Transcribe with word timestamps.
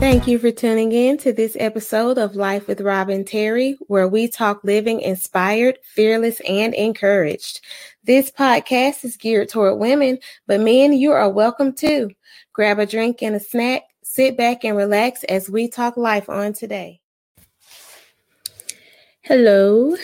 Thank 0.00 0.26
you 0.26 0.38
for 0.38 0.50
tuning 0.50 0.92
in 0.92 1.18
to 1.18 1.30
this 1.30 1.58
episode 1.60 2.16
of 2.16 2.34
Life 2.34 2.66
with 2.66 2.80
Robin 2.80 3.22
Terry, 3.22 3.76
where 3.88 4.08
we 4.08 4.28
talk 4.28 4.64
living 4.64 5.02
inspired, 5.02 5.78
fearless, 5.82 6.40
and 6.48 6.72
encouraged. 6.72 7.60
This 8.04 8.30
podcast 8.30 9.04
is 9.04 9.18
geared 9.18 9.50
toward 9.50 9.78
women, 9.78 10.18
but 10.46 10.62
men, 10.62 10.94
you 10.94 11.12
are 11.12 11.28
welcome 11.28 11.74
too. 11.74 12.10
Grab 12.54 12.78
a 12.78 12.86
drink 12.86 13.22
and 13.22 13.36
a 13.36 13.40
snack, 13.40 13.82
sit 14.02 14.38
back 14.38 14.64
and 14.64 14.74
relax 14.74 15.22
as 15.24 15.50
we 15.50 15.68
talk 15.68 15.98
life 15.98 16.30
on 16.30 16.54
today. 16.54 17.02
Hello. 19.20 19.96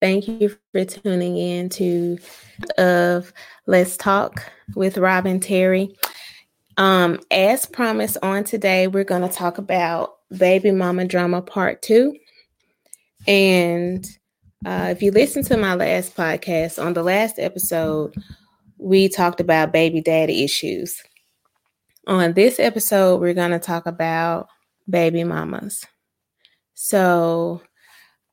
Thank 0.00 0.28
you 0.28 0.56
for 0.72 0.84
tuning 0.86 1.36
in 1.36 1.68
to 1.68 2.18
of 2.78 3.34
Let's 3.66 3.98
Talk 3.98 4.50
with 4.74 4.96
Robin 4.96 5.40
Terry. 5.40 5.94
Um, 6.76 7.20
as 7.30 7.66
promised 7.66 8.16
on 8.22 8.44
today, 8.44 8.86
we're 8.88 9.04
going 9.04 9.26
to 9.28 9.34
talk 9.34 9.58
about 9.58 10.16
baby 10.36 10.70
mama 10.70 11.04
drama 11.04 11.40
part 11.40 11.82
two. 11.82 12.16
And 13.26 14.04
uh, 14.66 14.88
if 14.90 15.02
you 15.02 15.10
listen 15.10 15.44
to 15.44 15.56
my 15.56 15.74
last 15.74 16.16
podcast, 16.16 16.84
on 16.84 16.94
the 16.94 17.02
last 17.02 17.38
episode, 17.38 18.14
we 18.78 19.08
talked 19.08 19.40
about 19.40 19.72
baby 19.72 20.00
daddy 20.00 20.42
issues. 20.42 21.02
On 22.06 22.32
this 22.32 22.58
episode, 22.58 23.20
we're 23.20 23.34
going 23.34 23.52
to 23.52 23.58
talk 23.58 23.86
about 23.86 24.48
baby 24.88 25.24
mamas. 25.24 25.84
So, 26.74 27.62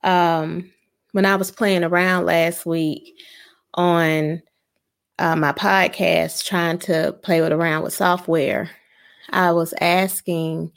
um, 0.03 0.71
when 1.11 1.25
I 1.25 1.35
was 1.35 1.51
playing 1.51 1.83
around 1.83 2.25
last 2.25 2.65
week 2.65 3.13
on 3.75 4.41
uh, 5.21 5.35
my 5.35 5.51
podcast, 5.51 6.43
trying 6.45 6.79
to 6.79 7.13
play 7.21 7.41
with 7.41 7.51
around 7.51 7.83
with 7.83 7.93
software, 7.93 8.71
I 9.29 9.51
was 9.51 9.71
asking, 9.79 10.71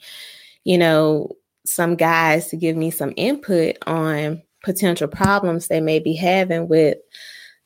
you 0.63 0.77
know, 0.77 1.35
some 1.65 1.95
guys 1.95 2.47
to 2.49 2.55
give 2.55 2.77
me 2.77 2.91
some 2.91 3.11
input 3.17 3.75
on 3.87 4.43
potential 4.63 5.07
problems 5.07 5.67
they 5.67 5.81
may 5.81 5.97
be 5.97 6.13
having 6.13 6.67
with 6.67 6.99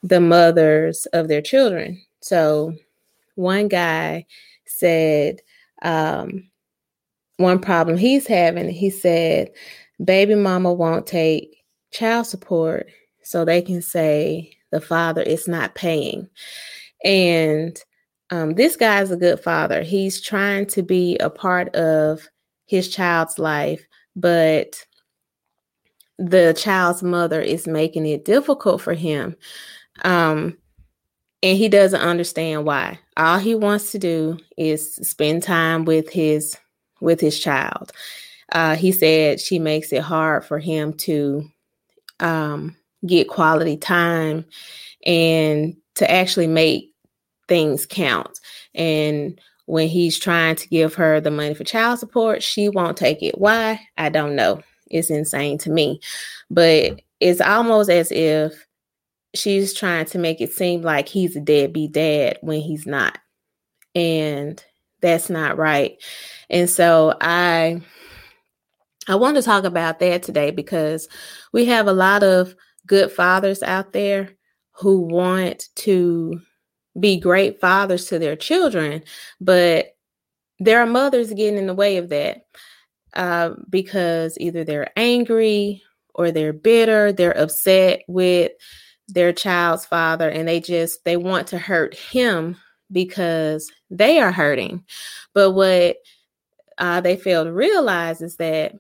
the 0.04 0.22
mothers 0.22 1.06
of 1.08 1.28
their 1.28 1.42
children. 1.42 2.02
So, 2.22 2.74
one 3.36 3.68
guy 3.68 4.26
said, 4.66 5.42
um, 5.82 6.50
one 7.36 7.60
problem 7.60 7.98
he's 7.98 8.26
having, 8.26 8.70
he 8.70 8.90
said, 8.90 9.52
baby 10.02 10.36
mama 10.36 10.72
won't 10.72 11.06
take 11.06 11.58
child 11.92 12.26
support 12.26 12.88
so 13.22 13.44
they 13.44 13.62
can 13.62 13.82
say 13.82 14.54
the 14.72 14.82
father 14.82 15.22
is 15.22 15.48
not 15.48 15.76
paying. 15.76 16.30
And 17.04 17.80
um, 18.30 18.54
this 18.56 18.76
guy's 18.76 19.12
a 19.12 19.18
good 19.18 19.40
father. 19.40 19.82
He's 19.82 20.22
trying 20.22 20.68
to 20.68 20.84
be 20.84 21.18
a 21.18 21.30
part 21.30 21.76
of 21.76 22.28
his 22.66 22.90
child's 22.90 23.40
life, 23.40 23.86
but 24.16 24.86
the 26.18 26.54
child's 26.54 27.02
mother 27.02 27.42
is 27.42 27.66
making 27.66 28.06
it 28.06 28.26
difficult 28.26 28.82
for 28.82 28.94
him. 28.94 29.36
Um, 30.04 30.58
and 31.42 31.58
he 31.58 31.70
doesn't 31.70 32.02
understand 32.02 32.66
why. 32.66 33.00
All 33.16 33.40
he 33.40 33.56
wants 33.56 33.92
to 33.94 34.00
do 34.00 34.38
is 34.58 34.96
spend 34.96 35.44
time 35.44 35.86
with 35.86 36.10
his 36.10 36.58
with 37.02 37.22
his 37.22 37.40
child. 37.40 37.94
Uh, 38.52 38.76
he 38.76 38.92
said 38.92 39.40
she 39.40 39.58
makes 39.58 39.94
it 39.94 40.02
hard 40.02 40.44
for 40.44 40.60
him 40.60 40.94
to 40.94 41.50
um, 42.20 42.76
get 43.06 43.28
quality 43.28 43.78
time 43.78 44.46
and 45.06 45.76
to 45.96 46.10
actually 46.10 46.48
make 46.48 46.92
things 47.48 47.86
count. 47.86 48.40
And 48.76 49.40
when 49.66 49.88
he's 49.88 50.18
trying 50.18 50.56
to 50.56 50.68
give 50.68 50.96
her 50.96 51.22
the 51.22 51.32
money 51.32 51.54
for 51.54 51.64
child 51.64 52.00
support, 52.00 52.42
she 52.42 52.70
won't 52.70 52.98
take 52.98 53.22
it. 53.22 53.38
Why? 53.38 53.80
I 53.98 54.10
don't 54.10 54.36
know. 54.36 54.62
It's 54.90 55.10
insane 55.10 55.58
to 55.60 55.70
me. 55.70 56.00
But 56.50 57.02
it's 57.20 57.42
almost 57.42 57.90
as 57.90 58.12
if 58.12 58.66
she's 59.36 59.74
trying 59.74 60.06
to 60.06 60.18
make 60.18 60.42
it 60.42 60.54
seem 60.54 60.82
like 60.82 61.08
he's 61.08 61.36
a 61.36 61.42
deadbeat 61.42 61.92
dad 61.92 62.38
when 62.42 62.62
he's 62.62 62.88
not. 62.88 63.20
And 63.94 64.64
that's 65.02 65.30
not 65.30 65.58
right. 65.58 66.02
And 66.50 66.70
so 66.70 67.16
I 67.22 67.82
I 69.08 69.16
want 69.16 69.38
to 69.38 69.44
talk 69.44 69.64
about 69.64 70.00
that 70.00 70.24
today 70.24 70.52
because 70.52 71.08
we 71.52 71.66
have 71.66 71.88
a 71.88 71.94
lot 71.94 72.24
of 72.24 72.56
good 72.86 73.12
fathers 73.12 73.64
out 73.64 73.94
there 73.94 74.32
who 74.72 75.02
want 75.02 75.66
to 75.76 76.40
be 77.00 77.20
great 77.20 77.60
fathers 77.60 78.06
to 78.08 78.20
their 78.20 78.36
children, 78.36 79.04
but 79.40 79.96
there 80.60 80.80
are 80.82 80.86
mothers 80.86 81.34
getting 81.34 81.58
in 81.58 81.68
the 81.68 81.74
way 81.74 81.98
of 81.98 82.10
that 82.10 82.46
uh, 83.14 83.52
because 83.70 84.38
either 84.40 84.64
they're 84.64 84.92
angry 84.98 85.82
or 86.14 86.32
they're 86.32 86.54
bitter, 86.54 87.12
they're 87.12 87.38
upset 87.38 88.02
with 88.08 88.52
their 89.08 89.34
child's 89.34 89.86
father, 89.86 90.30
and 90.30 90.48
they 90.48 90.60
just 90.60 91.04
they 91.06 91.18
want 91.18 91.48
to 91.48 91.58
hurt 91.58 91.96
him 91.96 92.56
because 92.92 93.72
they 93.90 94.20
are 94.20 94.32
hurting. 94.32 94.84
But 95.34 95.52
what 95.52 95.98
uh, 96.78 97.02
they 97.02 97.16
fail 97.16 97.44
to 97.44 97.54
realize 97.54 98.22
is 98.22 98.38
that 98.38 98.74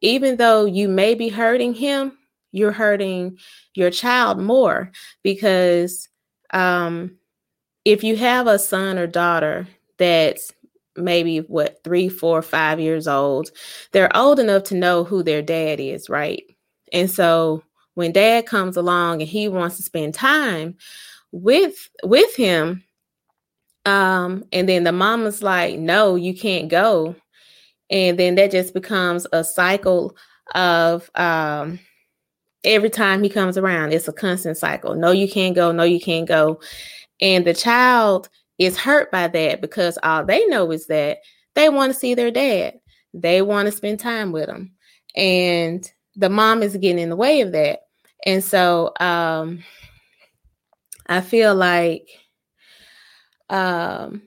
even 0.00 0.36
though 0.36 0.64
you 0.64 0.88
may 0.88 1.14
be 1.14 1.28
hurting 1.28 1.74
him, 1.74 2.18
you're 2.54 2.72
hurting 2.72 3.36
your 3.74 3.90
child 3.90 4.38
more 4.38 4.90
because 5.22 6.08
um, 6.52 7.16
if 7.84 8.04
you 8.04 8.16
have 8.16 8.46
a 8.46 8.58
son 8.58 8.96
or 8.96 9.08
daughter 9.08 9.66
that's 9.98 10.52
maybe 10.96 11.38
what 11.38 11.82
three, 11.82 12.08
four, 12.08 12.40
five 12.42 12.78
years 12.78 13.08
old, 13.08 13.50
they're 13.90 14.16
old 14.16 14.38
enough 14.38 14.62
to 14.64 14.76
know 14.76 15.02
who 15.02 15.22
their 15.24 15.42
dad 15.42 15.80
is, 15.80 16.08
right? 16.08 16.44
And 16.92 17.10
so 17.10 17.64
when 17.94 18.12
dad 18.12 18.46
comes 18.46 18.76
along 18.76 19.20
and 19.20 19.28
he 19.28 19.48
wants 19.48 19.76
to 19.78 19.82
spend 19.82 20.14
time 20.14 20.76
with 21.32 21.90
with 22.04 22.36
him, 22.36 22.84
um, 23.84 24.44
and 24.52 24.68
then 24.68 24.84
the 24.84 24.92
mama's 24.92 25.42
like, 25.42 25.78
no, 25.78 26.14
you 26.14 26.34
can't 26.34 26.68
go. 26.68 27.16
And 27.90 28.16
then 28.16 28.36
that 28.36 28.52
just 28.52 28.72
becomes 28.72 29.26
a 29.32 29.42
cycle 29.42 30.16
of 30.54 31.10
um 31.16 31.80
every 32.64 32.90
time 32.90 33.22
he 33.22 33.28
comes 33.28 33.58
around, 33.58 33.92
it's 33.92 34.08
a 34.08 34.12
constant 34.12 34.56
cycle. 34.56 34.94
No, 34.94 35.10
you 35.10 35.28
can't 35.28 35.54
go. 35.54 35.72
No, 35.72 35.84
you 35.84 36.00
can't 36.00 36.26
go. 36.26 36.60
And 37.20 37.46
the 37.46 37.54
child 37.54 38.28
is 38.58 38.78
hurt 38.78 39.10
by 39.10 39.28
that 39.28 39.60
because 39.60 39.98
all 40.02 40.24
they 40.24 40.46
know 40.46 40.70
is 40.70 40.86
that 40.86 41.18
they 41.54 41.68
want 41.68 41.92
to 41.92 41.98
see 41.98 42.14
their 42.14 42.30
dad. 42.30 42.74
They 43.12 43.42
want 43.42 43.66
to 43.66 43.72
spend 43.72 44.00
time 44.00 44.32
with 44.32 44.48
him. 44.48 44.72
And 45.14 45.90
the 46.16 46.28
mom 46.28 46.62
is 46.62 46.76
getting 46.76 46.98
in 46.98 47.10
the 47.10 47.16
way 47.16 47.40
of 47.40 47.52
that. 47.52 47.80
And 48.26 48.42
so 48.42 48.92
um 49.00 49.62
I 51.06 51.20
feel 51.20 51.54
like 51.54 52.08
um 53.50 54.22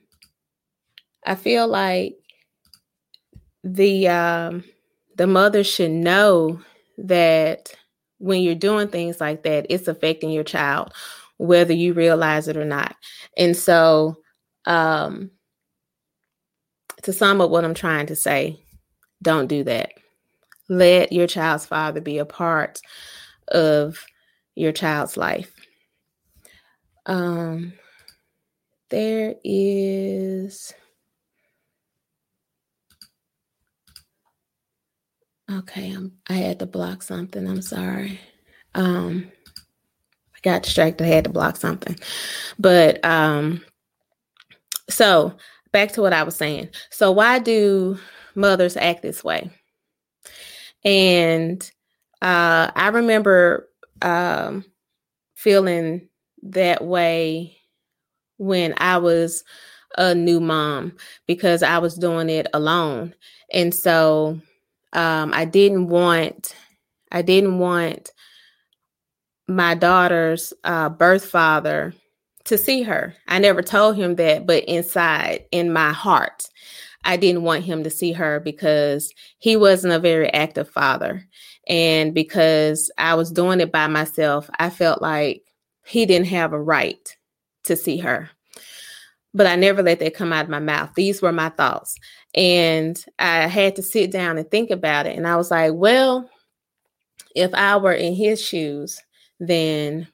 I 1.24 1.34
feel 1.34 1.68
like 1.68 2.16
the 3.64 4.08
um 4.08 4.64
the 5.16 5.26
mother 5.26 5.64
should 5.64 5.90
know 5.90 6.60
that 6.98 7.74
when 8.18 8.42
you're 8.42 8.54
doing 8.54 8.88
things 8.88 9.20
like 9.20 9.42
that, 9.44 9.66
it's 9.70 9.88
affecting 9.88 10.30
your 10.30 10.44
child, 10.44 10.92
whether 11.36 11.72
you 11.72 11.92
realize 11.92 12.48
it 12.48 12.56
or 12.56 12.64
not. 12.64 12.96
And 13.36 13.56
so, 13.56 14.16
um, 14.66 15.30
to 17.02 17.12
sum 17.12 17.40
up 17.40 17.50
what 17.50 17.64
I'm 17.64 17.74
trying 17.74 18.06
to 18.06 18.16
say, 18.16 18.60
don't 19.22 19.46
do 19.46 19.64
that. 19.64 19.92
Let 20.68 21.12
your 21.12 21.26
child's 21.26 21.66
father 21.66 22.00
be 22.00 22.18
a 22.18 22.24
part 22.26 22.80
of 23.48 24.04
your 24.54 24.72
child's 24.72 25.16
life. 25.16 25.52
Um, 27.06 27.72
there 28.90 29.36
is. 29.44 30.74
Okay, 35.50 35.92
I'm, 35.92 36.12
I 36.28 36.34
had 36.34 36.58
to 36.58 36.66
block 36.66 37.02
something. 37.02 37.48
I'm 37.48 37.62
sorry. 37.62 38.20
Um, 38.74 39.30
I 40.34 40.38
got 40.42 40.62
distracted. 40.62 41.04
I 41.04 41.08
had 41.08 41.24
to 41.24 41.30
block 41.30 41.56
something. 41.56 41.96
But 42.58 43.02
um, 43.04 43.64
so 44.90 45.34
back 45.72 45.92
to 45.92 46.02
what 46.02 46.12
I 46.12 46.22
was 46.22 46.36
saying. 46.36 46.68
So 46.90 47.10
why 47.12 47.38
do 47.38 47.98
mothers 48.34 48.76
act 48.76 49.02
this 49.02 49.24
way? 49.24 49.50
And 50.84 51.62
uh, 52.20 52.70
I 52.74 52.88
remember 52.88 53.68
um, 54.02 54.64
feeling 55.34 56.08
that 56.42 56.84
way 56.84 57.56
when 58.36 58.74
I 58.76 58.98
was 58.98 59.44
a 59.96 60.14
new 60.14 60.40
mom 60.40 60.92
because 61.26 61.62
I 61.62 61.78
was 61.78 61.94
doing 61.94 62.28
it 62.28 62.46
alone. 62.52 63.14
And 63.52 63.74
so 63.74 64.40
um, 64.92 65.32
I 65.34 65.44
didn't 65.44 65.88
want 65.88 66.54
I 67.10 67.22
didn't 67.22 67.58
want 67.58 68.10
my 69.48 69.74
daughter's 69.74 70.52
uh, 70.64 70.90
birth 70.90 71.24
father 71.24 71.94
to 72.44 72.58
see 72.58 72.82
her. 72.82 73.14
I 73.26 73.38
never 73.38 73.62
told 73.62 73.96
him 73.96 74.16
that, 74.16 74.46
but 74.46 74.64
inside 74.64 75.44
in 75.50 75.72
my 75.72 75.92
heart, 75.92 76.44
I 77.04 77.16
didn't 77.16 77.42
want 77.42 77.64
him 77.64 77.84
to 77.84 77.90
see 77.90 78.12
her 78.12 78.40
because 78.40 79.12
he 79.38 79.56
wasn't 79.56 79.94
a 79.94 79.98
very 79.98 80.32
active 80.32 80.68
father. 80.68 81.24
And 81.66 82.14
because 82.14 82.90
I 82.98 83.14
was 83.14 83.30
doing 83.30 83.60
it 83.60 83.72
by 83.72 83.86
myself, 83.86 84.50
I 84.58 84.70
felt 84.70 85.00
like 85.00 85.42
he 85.86 86.06
didn't 86.06 86.28
have 86.28 86.52
a 86.52 86.60
right 86.60 87.16
to 87.64 87.76
see 87.76 87.98
her. 87.98 88.30
But 89.38 89.46
I 89.46 89.54
never 89.54 89.84
let 89.84 90.00
that 90.00 90.14
come 90.14 90.32
out 90.32 90.46
of 90.46 90.50
my 90.50 90.58
mouth. 90.58 90.90
These 90.96 91.22
were 91.22 91.30
my 91.30 91.50
thoughts. 91.50 91.94
And 92.34 93.02
I 93.20 93.46
had 93.46 93.76
to 93.76 93.82
sit 93.84 94.10
down 94.10 94.36
and 94.36 94.50
think 94.50 94.68
about 94.68 95.06
it. 95.06 95.16
And 95.16 95.28
I 95.28 95.36
was 95.36 95.52
like, 95.52 95.74
well, 95.74 96.28
if 97.36 97.54
I 97.54 97.76
were 97.76 97.92
in 97.92 98.16
his 98.16 98.42
shoes, 98.42 99.00
then 99.38 100.08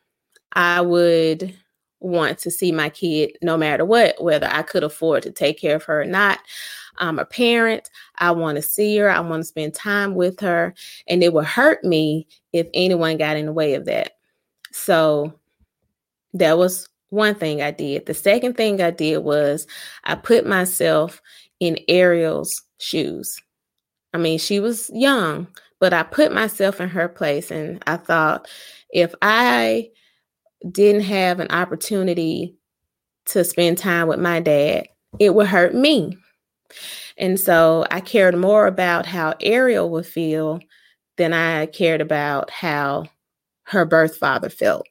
I 0.53 0.83
would 0.83 1.55
want 2.01 2.39
to 2.41 2.51
see 2.51 2.71
my 2.71 2.91
kid 2.91 3.39
no 3.41 3.57
matter 3.57 3.87
what, 3.87 4.23
whether 4.23 4.47
I 4.47 4.61
could 4.61 4.85
afford 4.85 5.23
to 5.23 5.31
take 5.31 5.59
care 5.59 5.77
of 5.77 5.85
her 5.85 6.03
or 6.03 6.05
not. 6.05 6.41
I'm 6.99 7.19
a 7.19 7.25
parent. 7.25 7.89
I 8.19 8.31
want 8.31 8.57
to 8.57 8.63
see 8.63 8.99
her. 8.99 9.09
I 9.11 9.21
want 9.21 9.41
to 9.41 9.49
spend 9.49 9.73
time 9.73 10.15
with 10.17 10.39
her. 10.41 10.75
And 11.09 11.23
it 11.23 11.33
would 11.33 11.47
hurt 11.47 11.83
me 11.83 12.27
if 12.53 12.67
anyone 12.75 13.17
got 13.17 13.39
in 13.39 13.47
the 13.47 13.53
way 13.55 13.73
of 13.73 13.87
that. 13.87 14.19
So 14.71 15.33
that 16.35 16.59
was 16.59 16.91
one 17.15 17.35
thing 17.35 17.63
I 17.63 17.71
did. 17.71 18.07
The 18.07 18.15
second 18.15 18.57
thing 18.57 18.81
I 18.81 18.91
did 18.91 19.19
was 19.19 19.67
I 20.05 20.15
put 20.15 20.47
myself 20.47 21.23
in 21.61 21.79
Ariel's 21.89 22.63
shoes. 22.79 23.37
I 24.13 24.19
mean, 24.19 24.39
she 24.39 24.61
was 24.61 24.91
young, 24.93 25.47
but 25.81 25.93
I 25.93 26.03
put 26.03 26.33
myself 26.33 26.81
in 26.81 26.89
her 26.89 27.09
place 27.09 27.51
and 27.51 27.83
I 27.87 27.97
thought 27.97 28.49
if 28.91 29.15
I 29.23 29.91
didn't 30.71 31.03
have 31.03 31.41
an 31.41 31.51
opportunity 31.51 32.57
to 33.27 33.45
spend 33.45 33.79
time 33.79 34.09
with 34.09 34.21
my 34.21 34.41
dad, 34.41 34.87
it 35.19 35.35
would 35.35 35.47
hurt 35.47 35.75
me. 35.75 36.17
And 37.17 37.39
so 37.39 37.87
I 37.91 38.01
cared 38.01 38.37
more 38.37 38.67
about 38.67 39.07
how 39.07 39.35
Ariel 39.41 39.91
would 39.91 40.07
feel 40.07 40.61
than 41.17 41.33
I 41.33 41.67
cared 41.67 42.01
about 42.01 42.51
how 42.51 43.07
her 43.65 43.85
birth 43.85 44.17
father 44.17 44.49
felt. 44.49 44.87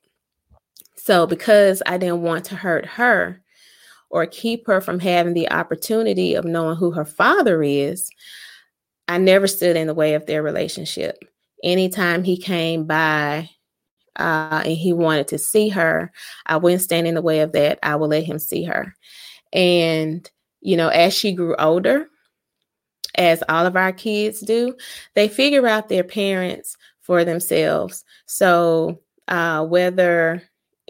So, 1.04 1.28
because 1.28 1.84
I 1.86 1.98
didn't 1.98 2.22
want 2.22 2.46
to 2.46 2.56
hurt 2.56 2.86
her 2.86 3.42
or 4.10 4.26
keep 4.26 4.66
her 4.68 4.80
from 4.80 5.00
having 5.00 5.34
the 5.34 5.52
opportunity 5.52 6.34
of 6.34 6.46
knowing 6.46 6.78
who 6.78 6.92
her 6.92 7.04
father 7.04 7.62
is, 7.62 8.10
I 9.10 9.18
never 9.18 9.46
stood 9.48 9.76
in 9.76 9.88
the 9.88 9.94
way 9.94 10.14
of 10.14 10.28
their 10.28 10.42
relationship. 10.42 11.18
Anytime 11.62 12.24
he 12.24 12.38
came 12.38 12.86
by 12.86 13.50
uh, 14.16 14.62
and 14.64 14.78
he 14.78 14.94
wanted 14.94 15.28
to 15.28 15.38
see 15.38 15.68
her, 15.68 16.10
I 16.46 16.56
wouldn't 16.56 16.84
stand 16.84 17.06
in 17.06 17.16
the 17.16 17.22
way 17.22 17.42
of 17.42 17.52
that. 17.52 17.80
I 17.84 17.98
would 17.98 18.10
let 18.10 18.24
him 18.24 18.40
see 18.40 18.64
her. 18.64 18.96
And, 19.52 20.32
you 20.62 20.78
know, 20.78 20.88
as 20.88 21.14
she 21.14 21.34
grew 21.34 21.54
older, 21.58 22.08
as 23.16 23.44
all 23.50 23.66
of 23.66 23.76
our 23.76 23.92
kids 23.92 24.40
do, 24.40 24.74
they 25.16 25.28
figure 25.28 25.68
out 25.68 25.90
their 25.90 26.06
parents 26.06 26.78
for 27.02 27.26
themselves. 27.26 28.06
So, 28.26 29.02
uh, 29.28 29.66
whether 29.66 30.44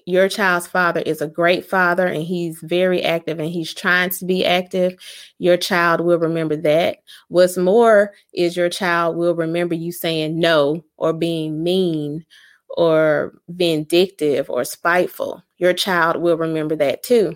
your 0.05 0.29
child's 0.29 0.67
father 0.67 1.01
is 1.01 1.21
a 1.21 1.27
great 1.27 1.65
father 1.65 2.07
and 2.07 2.23
he's 2.23 2.59
very 2.61 3.03
active 3.03 3.39
and 3.39 3.49
he's 3.49 3.73
trying 3.73 4.09
to 4.11 4.25
be 4.25 4.45
active, 4.45 4.95
your 5.39 5.57
child 5.57 6.01
will 6.01 6.19
remember 6.19 6.55
that. 6.57 6.97
What's 7.29 7.57
more 7.57 8.13
is 8.33 8.57
your 8.57 8.69
child 8.69 9.15
will 9.15 9.35
remember 9.35 9.75
you 9.75 9.91
saying 9.91 10.39
no 10.39 10.83
or 10.97 11.13
being 11.13 11.63
mean 11.63 12.25
or 12.69 13.33
vindictive 13.49 14.49
or 14.49 14.63
spiteful. 14.63 15.43
Your 15.57 15.73
child 15.73 16.17
will 16.17 16.37
remember 16.37 16.75
that 16.77 17.03
too. 17.03 17.35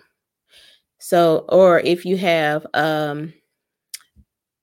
So, 0.99 1.45
or 1.49 1.79
if 1.79 2.05
you 2.05 2.17
have 2.17 2.65
um, 2.73 3.33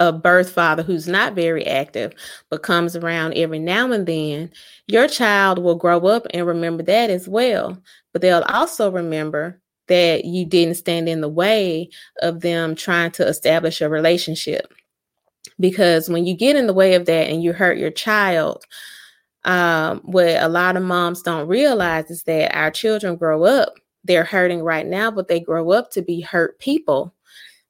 a 0.00 0.12
birth 0.12 0.50
father 0.50 0.82
who's 0.82 1.06
not 1.06 1.35
very 1.35 1.67
active 1.67 2.12
but 2.50 2.62
comes 2.62 2.96
around 2.96 3.35
every 3.35 3.58
now 3.58 3.91
and 3.93 4.06
then, 4.06 4.50
your 4.87 5.08
child 5.08 5.58
will 5.58 5.76
grow 5.76 6.06
up 6.06 6.26
and 6.31 6.46
remember 6.46 6.82
that 6.82 7.11
as 7.11 7.29
well. 7.29 7.79
But 8.12 8.23
they'll 8.23 8.43
also 8.49 8.91
remember 8.91 9.61
that 9.88 10.25
you 10.25 10.44
didn't 10.46 10.76
stand 10.76 11.08
in 11.08 11.20
the 11.20 11.29
way 11.29 11.91
of 12.23 12.41
them 12.41 12.75
trying 12.75 13.11
to 13.12 13.26
establish 13.26 13.81
a 13.81 13.88
relationship. 13.88 14.73
Because 15.61 16.08
when 16.08 16.26
you 16.26 16.35
get 16.35 16.56
in 16.56 16.67
the 16.67 16.73
way 16.73 16.94
of 16.94 17.06
that 17.06 17.29
and 17.29 17.43
you 17.43 17.52
hurt 17.52 17.79
your 17.79 17.90
child, 17.90 18.64
um, 19.44 20.00
what 20.05 20.43
a 20.43 20.49
lot 20.49 20.76
of 20.76 20.82
moms 20.82 21.23
don't 21.23 21.47
realize 21.47 22.11
is 22.11 22.23
that 22.25 22.56
our 22.56 22.70
children 22.70 23.17
grow 23.17 23.44
up, 23.44 23.75
they're 24.02 24.25
hurting 24.25 24.62
right 24.62 24.87
now, 24.87 25.11
but 25.11 25.29
they 25.29 25.38
grow 25.38 25.70
up 25.70 25.90
to 25.93 26.02
be 26.02 26.20
hurt 26.20 26.58
people 26.58 27.14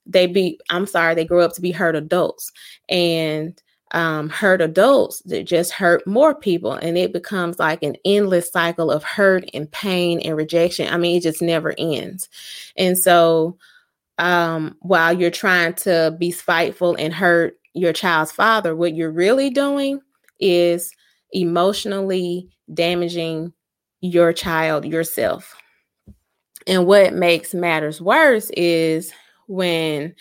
they 0.07 0.27
be 0.27 0.61
i'm 0.71 0.87
sorry 0.87 1.15
they 1.15 1.25
grow 1.25 1.41
up 1.41 1.55
to 1.55 1.61
be 1.61 1.73
hurt 1.73 1.97
adults. 1.97 2.53
And 2.89 3.61
um, 3.93 4.29
hurt 4.29 4.61
adults 4.61 5.21
that 5.27 5.45
just 5.45 5.71
hurt 5.71 6.05
more 6.05 6.35
people 6.35 6.73
and 6.73 6.99
it 6.99 7.13
becomes 7.13 7.61
like 7.61 7.85
an 7.85 7.95
endless 8.05 8.51
cycle 8.51 8.91
of 8.91 9.05
hurt 9.05 9.49
and 9.55 9.71
pain 9.71 10.19
and 10.21 10.37
rejection. 10.37 10.93
I 10.93 10.97
mean 10.97 11.19
it 11.19 11.23
just 11.23 11.41
never 11.41 11.75
ends. 11.79 12.29
And 12.77 12.99
so 12.99 13.57
um, 14.19 14.77
while 14.81 15.13
you're 15.13 15.31
trying 15.31 15.75
to 15.75 16.17
be 16.19 16.33
spiteful 16.33 16.97
and 16.99 17.15
hurt 17.15 17.57
your 17.73 17.93
child's 17.93 18.33
father 18.33 18.75
what 18.75 18.95
you're 18.95 19.11
really 19.11 19.51
doing 19.51 20.01
is 20.41 20.93
emotionally 21.33 22.49
damaging 22.73 23.53
your 24.01 24.33
child 24.33 24.85
yourself. 24.85 25.57
And 26.67 26.87
what 26.87 27.15
makes 27.15 27.55
matters 27.55 28.01
worse 28.01 28.51
is 28.51 29.13
when 29.47 30.15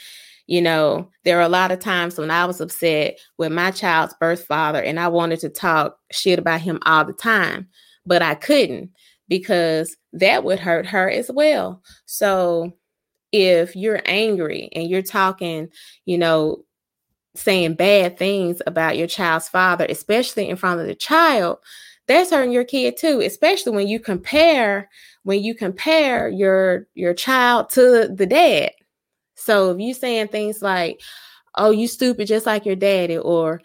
you 0.47 0.61
know 0.61 1.09
there 1.23 1.37
are 1.37 1.43
a 1.43 1.49
lot 1.49 1.71
of 1.71 1.79
times 1.79 2.17
when 2.17 2.29
i 2.31 2.45
was 2.45 2.59
upset 2.59 3.17
with 3.37 3.51
my 3.51 3.71
child's 3.71 4.13
birth 4.19 4.45
father 4.45 4.81
and 4.81 4.99
i 4.99 5.07
wanted 5.07 5.39
to 5.39 5.49
talk 5.49 5.97
shit 6.11 6.37
about 6.37 6.61
him 6.61 6.79
all 6.85 7.05
the 7.05 7.13
time 7.13 7.67
but 8.05 8.21
i 8.21 8.35
couldn't 8.35 8.89
because 9.27 9.95
that 10.13 10.43
would 10.43 10.59
hurt 10.59 10.85
her 10.85 11.09
as 11.09 11.31
well. 11.31 11.81
So 12.05 12.73
if 13.31 13.75
you're 13.75 14.01
angry 14.05 14.69
and 14.73 14.87
you're 14.87 15.01
talking 15.01 15.67
you 16.05 16.19
know 16.19 16.63
saying 17.35 17.73
bad 17.73 18.15
things 18.15 18.61
about 18.67 18.95
your 18.95 19.07
child's 19.07 19.49
father 19.49 19.87
especially 19.89 20.47
in 20.47 20.55
front 20.55 20.79
of 20.79 20.85
the 20.85 20.93
child 20.93 21.57
that's 22.05 22.29
hurting 22.29 22.51
your 22.51 22.63
kid 22.63 22.95
too 22.95 23.21
especially 23.21 23.71
when 23.71 23.87
you 23.87 23.99
compare 23.99 24.87
when 25.23 25.41
you 25.41 25.55
compare 25.55 26.29
your 26.29 26.87
your 26.93 27.15
child 27.15 27.71
to 27.71 28.07
the 28.15 28.27
dad 28.27 28.69
so 29.43 29.71
if 29.71 29.79
you're 29.79 29.93
saying 29.95 30.29
things 30.29 30.61
like, 30.61 31.01
"Oh, 31.55 31.71
you 31.71 31.87
stupid 31.87 32.27
just 32.27 32.45
like 32.45 32.65
your 32.65 32.75
daddy," 32.75 33.17
or 33.17 33.61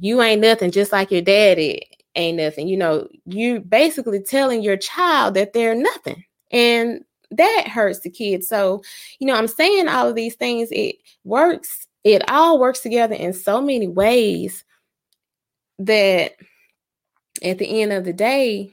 "You 0.00 0.22
ain't 0.22 0.40
nothing 0.42 0.70
just 0.70 0.92
like 0.92 1.10
your 1.10 1.22
daddy 1.22 1.82
ain't 2.16 2.38
nothing," 2.38 2.68
you 2.68 2.76
know, 2.76 3.08
you 3.26 3.60
basically 3.60 4.20
telling 4.22 4.62
your 4.62 4.76
child 4.76 5.34
that 5.34 5.52
they're 5.52 5.74
nothing, 5.74 6.24
and 6.52 7.04
that 7.30 7.68
hurts 7.68 8.00
the 8.00 8.10
kid. 8.10 8.44
So, 8.44 8.82
you 9.18 9.26
know, 9.26 9.34
I'm 9.34 9.48
saying 9.48 9.88
all 9.88 10.08
of 10.08 10.14
these 10.14 10.34
things. 10.36 10.70
It 10.72 10.96
works. 11.24 11.86
It 12.04 12.28
all 12.30 12.58
works 12.58 12.80
together 12.80 13.14
in 13.14 13.32
so 13.34 13.60
many 13.60 13.88
ways 13.88 14.64
that 15.78 16.32
at 17.42 17.58
the 17.58 17.82
end 17.82 17.92
of 17.92 18.04
the 18.04 18.12
day, 18.12 18.72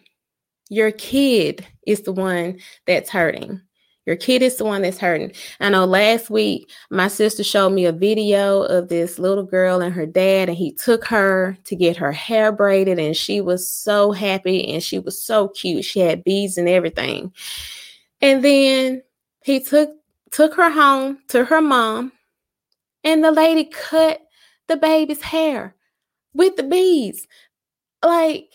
your 0.70 0.92
kid 0.92 1.66
is 1.86 2.02
the 2.02 2.14
one 2.14 2.60
that's 2.88 3.10
hurting. 3.10 3.62
Your 4.06 4.16
kid 4.16 4.44
is 4.44 4.58
the 4.58 4.66
one 4.66 4.84
that's 4.84 5.00
hurting. 5.00 5.32
I 5.60 5.70
know 5.70 5.86
last 5.86 6.30
week 6.30 6.70
my 6.92 7.08
sister 7.08 7.44
showed 7.44 7.72
me 7.72 7.86
a 7.86 7.92
video 7.92 8.62
of 8.62 8.88
this 8.88 9.18
little 9.18 9.44
girl 9.44 9.82
and 9.82 9.94
her 9.94 10.06
dad, 10.06 10.48
and 10.48 10.58
he 10.58 10.72
took 10.72 11.06
her 11.06 11.58
to 11.64 11.76
get 11.76 11.98
her 11.98 12.12
hair 12.12 12.52
braided, 12.52 13.00
and 13.00 13.18
she 13.18 13.42
was 13.42 13.70
so 13.70 14.12
happy 14.12 14.72
and 14.72 14.84
she 14.84 15.00
was 15.00 15.22
so 15.22 15.48
cute. 15.50 15.86
She 15.86 16.00
had 16.00 16.24
beads 16.24 16.58
and 16.58 16.70
everything. 16.70 17.34
And 18.22 18.44
then 18.44 19.02
he 19.44 19.60
took 19.60 19.90
took 20.32 20.54
her 20.56 20.70
home 20.70 21.20
to 21.30 21.46
her 21.46 21.62
mom, 21.62 22.12
and 23.04 23.24
the 23.24 23.32
lady 23.32 23.66
cut 23.66 24.22
the 24.68 24.78
baby's 24.78 25.22
hair 25.22 25.76
with 26.34 26.58
the 26.58 26.64
beads. 26.64 27.28
Like, 28.04 28.50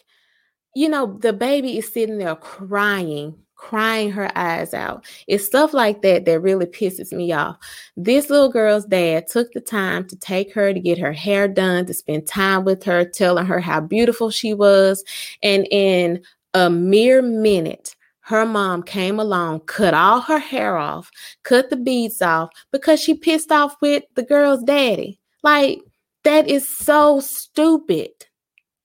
you 0.76 0.88
know, 0.88 1.19
the 1.19 1.33
baby 1.33 1.78
is 1.78 1.92
sitting 1.92 2.19
there 2.19 2.37
crying 2.37 3.35
crying 3.61 4.11
her 4.11 4.31
eyes 4.37 4.73
out. 4.73 5.05
It's 5.29 5.45
stuff 5.45 5.75
like 5.75 6.00
that 6.00 6.25
that 6.25 6.40
really 6.40 6.64
pisses 6.64 7.12
me 7.12 7.31
off. 7.33 7.59
This 7.95 8.31
little 8.31 8.49
girl's 8.49 8.87
dad 8.87 9.29
took 9.29 9.52
the 9.52 9.61
time 9.61 10.09
to 10.09 10.17
take 10.17 10.52
her 10.55 10.73
to 10.73 10.81
get 10.81 10.99
her 10.99 11.12
hair 11.12 11.47
done, 11.47 11.85
to 11.87 11.95
spend 11.95 12.26
time 12.26 12.64
with 12.64 12.83
her, 12.85 13.05
telling 13.05 13.45
her 13.45 13.61
how 13.61 13.81
beautiful 13.81 14.31
she 14.31 14.55
was. 14.55 15.05
And 15.43 15.69
in 15.71 16.23
a 16.55 16.71
mere 16.71 17.21
minute, 17.21 17.95
her 18.21 18.47
mom 18.47 18.83
came 18.83 19.21
along, 19.21 19.61
cut 19.61 19.93
all 19.93 20.21
her 20.23 20.38
hair 20.38 20.76
off, 20.76 21.11
cut 21.43 21.69
the 21.69 21.76
beads 21.76 22.23
off 22.23 22.49
because 22.73 22.99
she 22.99 23.14
pissed 23.14 23.52
off 23.52 23.76
with 23.83 24.05
the 24.14 24.23
girl's 24.23 24.62
daddy. 24.62 25.21
Like, 25.43 25.81
that 26.25 26.49
is 26.49 26.67
so 26.67 27.21
stupid. 27.21 28.11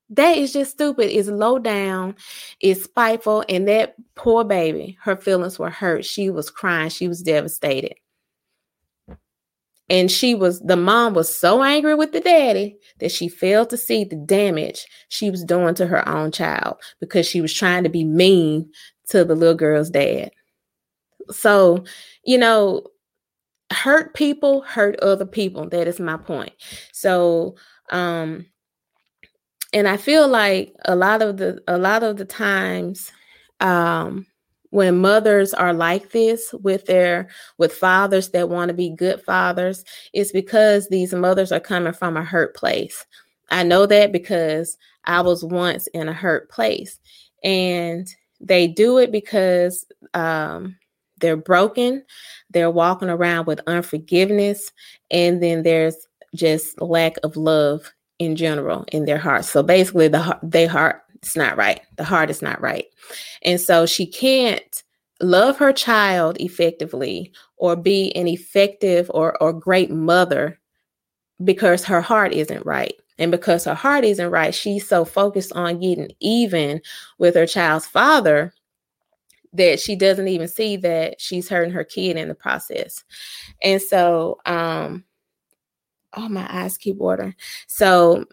That 0.09 0.37
is 0.37 0.53
just 0.53 0.71
stupid. 0.71 1.15
It's 1.15 1.29
low 1.29 1.57
down, 1.57 2.15
it's 2.59 2.83
spiteful. 2.83 3.43
And 3.49 3.67
that 3.67 3.95
poor 4.15 4.43
baby, 4.43 4.97
her 5.01 5.15
feelings 5.15 5.57
were 5.57 5.69
hurt. 5.69 6.05
She 6.05 6.29
was 6.29 6.49
crying, 6.49 6.89
she 6.89 7.07
was 7.07 7.23
devastated. 7.23 7.95
And 9.87 10.11
she 10.11 10.33
was, 10.33 10.61
the 10.61 10.77
mom 10.77 11.13
was 11.13 11.35
so 11.35 11.61
angry 11.61 11.93
with 11.93 12.11
the 12.11 12.19
daddy 12.19 12.77
that 12.99 13.11
she 13.11 13.27
failed 13.27 13.69
to 13.69 13.77
see 13.77 14.03
the 14.03 14.15
damage 14.15 14.85
she 15.09 15.29
was 15.29 15.43
doing 15.43 15.75
to 15.75 15.85
her 15.85 16.07
own 16.09 16.31
child 16.31 16.77
because 16.99 17.27
she 17.27 17.39
was 17.39 17.53
trying 17.53 17.83
to 17.83 17.89
be 17.89 18.03
mean 18.03 18.71
to 19.09 19.23
the 19.23 19.35
little 19.35 19.53
girl's 19.53 19.91
dad. 19.91 20.31
So, 21.29 21.83
you 22.23 22.39
know, 22.39 22.87
hurt 23.71 24.15
people 24.15 24.61
hurt 24.61 24.99
other 25.01 25.25
people. 25.25 25.69
That 25.69 25.87
is 25.87 25.99
my 25.99 26.17
point. 26.17 26.53
So, 26.91 27.55
um, 27.91 28.47
and 29.73 29.87
I 29.87 29.97
feel 29.97 30.27
like 30.27 30.73
a 30.85 30.95
lot 30.95 31.21
of 31.21 31.37
the 31.37 31.61
a 31.67 31.77
lot 31.77 32.03
of 32.03 32.17
the 32.17 32.25
times 32.25 33.11
um 33.59 34.25
when 34.71 34.97
mothers 34.99 35.53
are 35.53 35.73
like 35.73 36.11
this 36.11 36.53
with 36.61 36.85
their 36.85 37.29
with 37.57 37.73
fathers 37.73 38.29
that 38.31 38.49
want 38.49 38.69
to 38.69 38.73
be 38.73 38.89
good 38.89 39.21
fathers 39.21 39.85
it's 40.13 40.31
because 40.31 40.87
these 40.89 41.13
mothers 41.13 41.51
are 41.51 41.59
coming 41.59 41.93
from 41.93 42.17
a 42.17 42.23
hurt 42.23 42.55
place. 42.55 43.05
I 43.51 43.63
know 43.63 43.85
that 43.85 44.11
because 44.11 44.77
i 45.05 45.21
was 45.21 45.43
once 45.43 45.87
in 45.87 46.09
a 46.09 46.13
hurt 46.13 46.49
place 46.49 46.99
and 47.43 48.07
they 48.41 48.67
do 48.67 48.97
it 48.97 49.11
because 49.11 49.85
um, 50.13 50.75
they're 51.19 51.37
broken 51.37 52.03
they're 52.49 52.71
walking 52.71 53.09
around 53.09 53.45
with 53.45 53.61
unforgiveness 53.67 54.71
and 55.11 55.41
then 55.41 55.63
there's 55.63 56.07
just 56.33 56.81
lack 56.81 57.15
of 57.23 57.37
love 57.37 57.93
in 58.19 58.35
general 58.35 58.85
in 58.91 59.05
their 59.05 59.17
heart 59.17 59.45
so 59.45 59.61
basically 59.61 60.07
the 60.07 60.39
their 60.41 60.69
heart 60.69 61.03
it's 61.15 61.35
not 61.35 61.57
right 61.57 61.81
the 61.97 62.03
heart 62.03 62.29
is 62.29 62.41
not 62.41 62.59
right 62.61 62.85
and 63.41 63.59
so 63.59 63.85
she 63.85 64.05
can't 64.05 64.83
love 65.21 65.57
her 65.57 65.71
child 65.71 66.37
effectively 66.39 67.31
or 67.57 67.75
be 67.75 68.15
an 68.15 68.27
effective 68.27 69.09
or, 69.13 69.41
or 69.41 69.53
great 69.53 69.89
mother 69.89 70.59
because 71.43 71.83
her 71.83 72.01
heart 72.01 72.33
isn't 72.33 72.65
right. 72.65 72.93
And 73.17 73.31
because 73.31 73.63
her 73.63 73.73
heart 73.73 74.03
isn't 74.03 74.29
right, 74.29 74.53
she's 74.53 74.87
so 74.87 75.05
focused 75.05 75.53
on 75.53 75.79
getting 75.79 76.11
even 76.19 76.81
with 77.17 77.35
her 77.35 77.47
child's 77.47 77.87
father 77.87 78.53
that 79.53 79.79
she 79.79 79.95
doesn't 79.95 80.27
even 80.27 80.49
see 80.49 80.75
that 80.77 81.21
she's 81.21 81.47
hurting 81.47 81.73
her 81.73 81.85
kid 81.85 82.17
in 82.17 82.27
the 82.27 82.35
process. 82.35 83.05
And 83.63 83.81
so, 83.81 84.39
um, 84.45 85.05
oh, 86.15 86.29
my 86.29 86.47
eyes 86.49 86.77
keep 86.77 86.97
watering. 86.97 87.35
So 87.67 88.25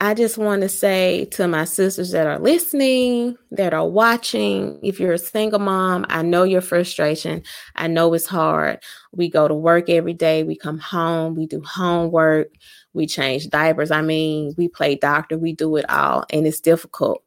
I 0.00 0.14
just 0.14 0.38
want 0.38 0.62
to 0.62 0.68
say 0.68 1.24
to 1.32 1.48
my 1.48 1.64
sisters 1.64 2.12
that 2.12 2.28
are 2.28 2.38
listening, 2.38 3.36
that 3.50 3.74
are 3.74 3.88
watching, 3.88 4.78
if 4.80 5.00
you're 5.00 5.14
a 5.14 5.18
single 5.18 5.58
mom, 5.58 6.06
I 6.08 6.22
know 6.22 6.44
your 6.44 6.60
frustration. 6.60 7.42
I 7.74 7.88
know 7.88 8.14
it's 8.14 8.26
hard. 8.26 8.78
We 9.10 9.28
go 9.28 9.48
to 9.48 9.54
work 9.54 9.90
every 9.90 10.14
day, 10.14 10.44
we 10.44 10.54
come 10.56 10.78
home, 10.78 11.34
we 11.34 11.46
do 11.46 11.60
homework, 11.62 12.50
we 12.92 13.08
change 13.08 13.48
diapers. 13.48 13.90
I 13.90 14.02
mean, 14.02 14.54
we 14.56 14.68
play 14.68 14.94
doctor, 14.94 15.36
we 15.36 15.52
do 15.52 15.74
it 15.74 15.90
all, 15.90 16.24
and 16.30 16.46
it's 16.46 16.60
difficult. 16.60 17.24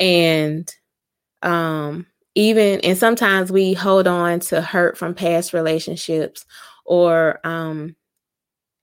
And 0.00 0.74
um, 1.42 2.06
even, 2.34 2.80
and 2.80 2.96
sometimes 2.96 3.52
we 3.52 3.74
hold 3.74 4.06
on 4.06 4.40
to 4.40 4.62
hurt 4.62 4.96
from 4.96 5.14
past 5.14 5.52
relationships 5.52 6.46
or, 6.86 7.40
um, 7.44 7.94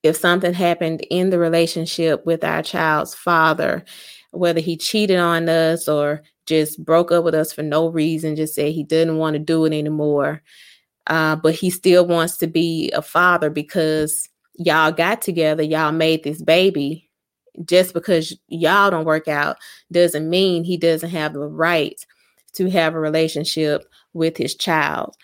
if 0.03 0.17
something 0.17 0.53
happened 0.53 1.01
in 1.09 1.29
the 1.29 1.39
relationship 1.39 2.25
with 2.25 2.43
our 2.43 2.61
child's 2.61 3.15
father, 3.15 3.83
whether 4.31 4.59
he 4.59 4.75
cheated 4.75 5.17
on 5.17 5.47
us 5.47 5.87
or 5.87 6.21
just 6.45 6.83
broke 6.83 7.11
up 7.11 7.23
with 7.23 7.33
us 7.33 7.53
for 7.53 7.63
no 7.63 7.87
reason, 7.87 8.35
just 8.35 8.53
said 8.53 8.73
he 8.73 8.83
didn't 8.83 9.17
want 9.17 9.35
to 9.35 9.39
do 9.39 9.63
it 9.63 9.73
anymore. 9.73 10.41
Uh, 11.07 11.37
but 11.37 11.55
he 11.55 11.69
still 11.69 12.05
wants 12.05 12.37
to 12.37 12.47
be 12.47 12.91
a 12.91 13.01
father 13.01 13.49
because 13.49 14.29
y'all 14.55 14.91
got 14.91 15.21
together, 15.21 15.63
y'all 15.63 15.91
made 15.91 16.23
this 16.23 16.41
baby. 16.41 17.09
Just 17.65 17.93
because 17.93 18.35
y'all 18.47 18.89
don't 18.89 19.05
work 19.05 19.27
out 19.27 19.57
doesn't 19.91 20.27
mean 20.27 20.63
he 20.63 20.75
doesn't 20.75 21.11
have 21.11 21.33
the 21.33 21.47
right 21.47 22.03
to 22.53 22.69
have 22.69 22.95
a 22.95 22.99
relationship 22.99 23.85
with 24.13 24.37
his 24.37 24.55
child. 24.55 25.15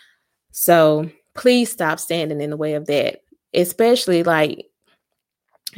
So 0.51 1.09
please 1.33 1.71
stop 1.71 1.99
standing 1.99 2.39
in 2.39 2.51
the 2.51 2.57
way 2.57 2.75
of 2.75 2.85
that 2.85 3.21
especially 3.53 4.23
like 4.23 4.68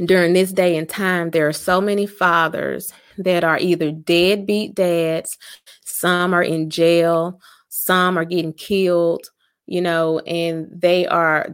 during 0.06 0.34
this 0.34 0.52
day 0.52 0.78
and 0.78 0.88
time, 0.88 1.32
there 1.32 1.48
are 1.48 1.54
so 1.54 1.82
many 1.82 2.06
fathers 2.06 2.94
that 3.18 3.44
are 3.44 3.58
either 3.60 3.92
deadbeat 3.92 4.76
dads, 4.76 5.38
some 5.84 6.34
are 6.34 6.44
in 6.44 6.70
jail, 6.70 7.40
some 7.70 8.18
are 8.18 8.26
getting 8.26 8.54
killed, 8.54 9.30
you 9.68 9.82
know, 9.82 10.20
and 10.20 10.68
they 10.72 11.06
are 11.08 11.48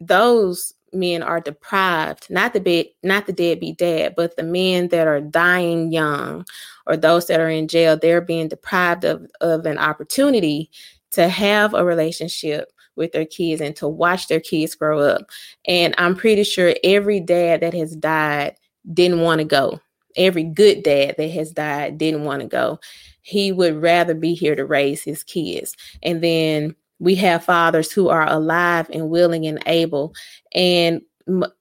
those 0.00 0.74
men 0.92 1.22
are 1.22 1.40
deprived, 1.40 2.26
not 2.30 2.52
the 2.52 2.60
bed, 2.60 2.86
not 3.02 3.26
the 3.26 3.32
deadbeat 3.32 3.78
dad, 3.78 4.14
but 4.16 4.36
the 4.36 4.42
men 4.42 4.88
that 4.88 5.06
are 5.06 5.20
dying 5.20 5.92
young 5.92 6.44
or 6.86 6.96
those 6.96 7.26
that 7.26 7.40
are 7.40 7.48
in 7.48 7.68
jail, 7.68 7.96
they're 7.96 8.20
being 8.20 8.48
deprived 8.48 9.04
of, 9.04 9.26
of 9.40 9.66
an 9.66 9.78
opportunity 9.78 10.70
to 11.12 11.28
have 11.28 11.74
a 11.74 11.84
relationship 11.84 12.72
with 12.96 13.12
their 13.12 13.26
kids 13.26 13.60
and 13.60 13.76
to 13.76 13.88
watch 13.88 14.28
their 14.28 14.40
kids 14.40 14.74
grow 14.74 15.00
up. 15.00 15.26
And 15.66 15.94
I'm 15.98 16.16
pretty 16.16 16.44
sure 16.44 16.74
every 16.82 17.20
dad 17.20 17.60
that 17.60 17.74
has 17.74 17.94
died 17.94 18.56
didn't 18.92 19.20
want 19.20 19.40
to 19.40 19.44
go. 19.44 19.80
Every 20.16 20.44
good 20.44 20.82
dad 20.82 21.16
that 21.18 21.30
has 21.30 21.52
died 21.52 21.98
didn't 21.98 22.24
want 22.24 22.42
to 22.42 22.48
go. 22.48 22.80
He 23.22 23.52
would 23.52 23.82
rather 23.82 24.14
be 24.14 24.34
here 24.34 24.54
to 24.54 24.64
raise 24.64 25.02
his 25.02 25.22
kids. 25.22 25.76
And 26.02 26.22
then 26.22 26.74
we 26.98 27.14
have 27.16 27.44
fathers 27.44 27.92
who 27.92 28.08
are 28.08 28.28
alive 28.28 28.88
and 28.92 29.10
willing 29.10 29.46
and 29.46 29.62
able 29.66 30.14
and 30.54 31.02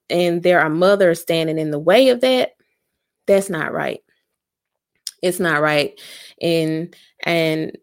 and 0.09 0.43
there 0.43 0.61
are 0.61 0.69
mothers 0.69 1.21
standing 1.21 1.57
in 1.57 1.71
the 1.71 1.79
way 1.79 2.09
of 2.09 2.21
that 2.21 2.51
that's 3.25 3.49
not 3.49 3.73
right 3.73 4.01
it's 5.21 5.39
not 5.39 5.61
right 5.61 5.99
and 6.41 6.95
and 7.23 7.77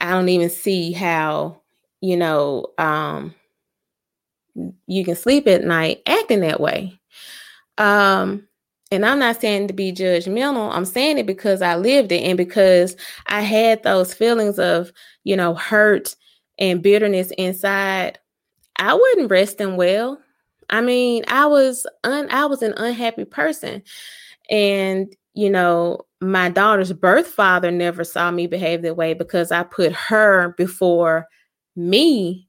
i 0.00 0.10
don't 0.10 0.28
even 0.28 0.50
see 0.50 0.92
how 0.92 1.60
you 2.00 2.16
know, 2.16 2.66
um, 2.78 3.34
you 4.86 5.04
can 5.04 5.16
sleep 5.16 5.46
at 5.46 5.64
night 5.64 6.02
acting 6.06 6.40
that 6.40 6.60
way. 6.60 6.98
Um, 7.78 8.46
and 8.90 9.04
I'm 9.04 9.18
not 9.18 9.40
saying 9.40 9.68
to 9.68 9.74
be 9.74 9.92
judgmental. 9.92 10.72
I'm 10.72 10.84
saying 10.84 11.18
it 11.18 11.26
because 11.26 11.60
I 11.60 11.76
lived 11.76 12.12
it 12.12 12.22
and 12.22 12.36
because 12.36 12.96
I 13.26 13.40
had 13.40 13.82
those 13.82 14.14
feelings 14.14 14.58
of, 14.58 14.92
you 15.24 15.36
know, 15.36 15.54
hurt 15.54 16.14
and 16.58 16.82
bitterness 16.82 17.32
inside. 17.36 18.18
I 18.78 18.94
wasn't 18.94 19.30
resting 19.30 19.76
well. 19.76 20.20
I 20.70 20.80
mean, 20.80 21.24
I 21.28 21.46
was 21.46 21.86
un 22.04 22.28
I 22.30 22.46
was 22.46 22.62
an 22.62 22.74
unhappy 22.76 23.24
person. 23.24 23.82
And, 24.50 25.14
you 25.34 25.50
know, 25.50 26.00
my 26.20 26.48
daughter's 26.48 26.92
birth 26.92 27.26
father 27.26 27.70
never 27.70 28.04
saw 28.04 28.30
me 28.30 28.46
behave 28.46 28.82
that 28.82 28.96
way 28.96 29.14
because 29.14 29.50
I 29.50 29.64
put 29.64 29.92
her 29.92 30.54
before 30.56 31.26
me 31.76 32.48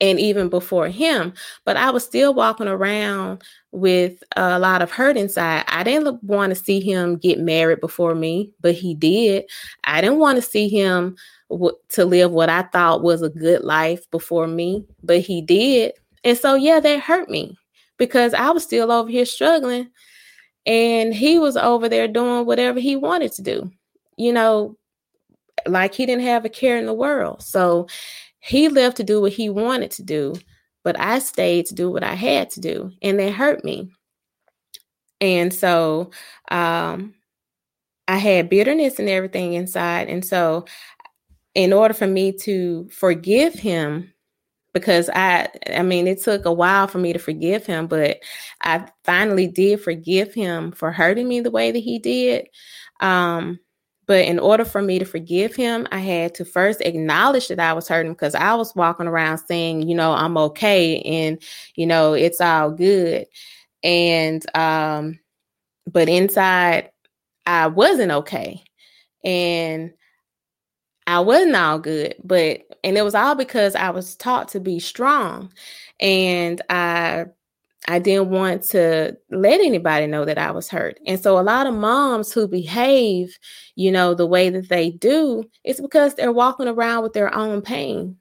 and 0.00 0.20
even 0.20 0.48
before 0.48 0.88
him 0.88 1.32
but 1.64 1.76
i 1.76 1.90
was 1.90 2.04
still 2.04 2.32
walking 2.32 2.68
around 2.68 3.42
with 3.72 4.22
a 4.36 4.58
lot 4.58 4.80
of 4.80 4.90
hurt 4.90 5.16
inside. 5.16 5.64
I 5.68 5.82
didn't 5.82 6.22
want 6.24 6.50
to 6.50 6.54
see 6.54 6.80
him 6.80 7.16
get 7.16 7.38
married 7.38 7.80
before 7.80 8.14
me 8.14 8.52
but 8.60 8.74
he 8.74 8.94
did. 8.94 9.44
I 9.84 10.00
didn't 10.00 10.18
want 10.18 10.36
to 10.36 10.42
see 10.42 10.68
him 10.68 11.16
w- 11.50 11.76
to 11.90 12.04
live 12.04 12.30
what 12.30 12.48
i 12.48 12.62
thought 12.62 13.02
was 13.02 13.22
a 13.22 13.28
good 13.28 13.64
life 13.64 14.10
before 14.10 14.46
me 14.46 14.84
but 15.02 15.20
he 15.20 15.42
did. 15.42 15.92
And 16.24 16.38
so 16.38 16.54
yeah 16.54 16.80
that 16.80 17.00
hurt 17.00 17.28
me 17.28 17.58
because 17.98 18.32
i 18.34 18.50
was 18.50 18.62
still 18.62 18.90
over 18.90 19.10
here 19.10 19.26
struggling 19.26 19.90
and 20.64 21.14
he 21.14 21.38
was 21.38 21.56
over 21.56 21.88
there 21.88 22.08
doing 22.08 22.46
whatever 22.46 22.80
he 22.80 22.96
wanted 22.96 23.32
to 23.32 23.42
do 23.42 23.70
you 24.16 24.32
know 24.32 24.76
like 25.66 25.94
he 25.94 26.06
didn't 26.06 26.24
have 26.24 26.44
a 26.44 26.48
care 26.48 26.76
in 26.78 26.86
the 26.86 26.94
world. 26.94 27.42
So 27.42 27.88
he 28.48 28.68
left 28.68 28.96
to 28.96 29.04
do 29.04 29.20
what 29.20 29.32
he 29.32 29.48
wanted 29.48 29.90
to 29.92 30.02
do, 30.02 30.34
but 30.82 30.98
I 30.98 31.18
stayed 31.18 31.66
to 31.66 31.74
do 31.74 31.90
what 31.90 32.02
I 32.02 32.14
had 32.14 32.50
to 32.50 32.60
do, 32.60 32.92
and 33.02 33.18
that 33.18 33.32
hurt 33.32 33.64
me. 33.64 33.90
And 35.20 35.52
so 35.52 36.10
um, 36.50 37.14
I 38.06 38.16
had 38.16 38.48
bitterness 38.48 38.98
and 38.98 39.08
everything 39.08 39.52
inside. 39.52 40.08
And 40.08 40.24
so, 40.24 40.64
in 41.54 41.72
order 41.72 41.92
for 41.94 42.06
me 42.06 42.32
to 42.38 42.88
forgive 42.90 43.54
him, 43.54 44.12
because 44.72 45.10
I, 45.10 45.48
I 45.74 45.82
mean, 45.82 46.06
it 46.06 46.22
took 46.22 46.44
a 46.44 46.52
while 46.52 46.86
for 46.86 46.98
me 46.98 47.12
to 47.12 47.18
forgive 47.18 47.66
him, 47.66 47.86
but 47.86 48.18
I 48.62 48.86
finally 49.04 49.48
did 49.48 49.80
forgive 49.80 50.32
him 50.32 50.72
for 50.72 50.92
hurting 50.92 51.26
me 51.26 51.40
the 51.40 51.50
way 51.50 51.70
that 51.70 51.78
he 51.78 51.98
did. 51.98 52.46
Um, 53.00 53.58
but 54.08 54.24
in 54.24 54.40
order 54.40 54.64
for 54.64 54.82
me 54.82 54.98
to 54.98 55.06
forgive 55.06 55.54
him, 55.54 55.86
I 55.92 56.00
had 56.00 56.34
to 56.36 56.46
first 56.46 56.80
acknowledge 56.82 57.48
that 57.48 57.60
I 57.60 57.74
was 57.74 57.88
hurting 57.88 58.14
because 58.14 58.34
I 58.34 58.54
was 58.54 58.74
walking 58.74 59.08
around 59.08 59.38
saying, 59.38 59.88
you 59.88 59.94
know, 59.94 60.12
I'm 60.12 60.38
okay 60.38 61.00
and, 61.02 61.40
you 61.76 61.86
know, 61.86 62.14
it's 62.14 62.40
all 62.40 62.72
good. 62.72 63.26
And, 63.84 64.44
um, 64.56 65.20
but 65.86 66.08
inside, 66.08 66.90
I 67.46 67.68
wasn't 67.68 68.12
okay. 68.12 68.64
And 69.24 69.92
I 71.06 71.20
wasn't 71.20 71.56
all 71.56 71.78
good, 71.78 72.16
but, 72.24 72.62
and 72.84 72.98
it 72.98 73.02
was 73.02 73.14
all 73.14 73.34
because 73.34 73.74
I 73.76 73.90
was 73.90 74.16
taught 74.16 74.48
to 74.50 74.60
be 74.60 74.80
strong. 74.80 75.52
and 76.00 76.62
I 76.70 77.26
I 77.88 77.98
didn't 77.98 78.28
want 78.28 78.62
to 78.64 79.16
let 79.30 79.60
anybody 79.60 80.06
know 80.06 80.26
that 80.26 80.36
I 80.36 80.50
was 80.50 80.68
hurt. 80.68 81.00
And 81.06 81.18
so 81.18 81.38
a 81.38 81.40
lot 81.40 81.66
of 81.66 81.72
moms 81.72 82.30
who 82.30 82.46
behave, 82.46 83.38
you 83.76 83.90
know, 83.90 84.12
the 84.12 84.26
way 84.26 84.50
that 84.50 84.68
they 84.68 84.90
do, 84.90 85.44
it's 85.64 85.80
because 85.80 86.14
they're 86.14 86.30
walking 86.30 86.68
around 86.68 87.02
with 87.02 87.14
their 87.14 87.34
own 87.34 87.62
pain 87.62 88.18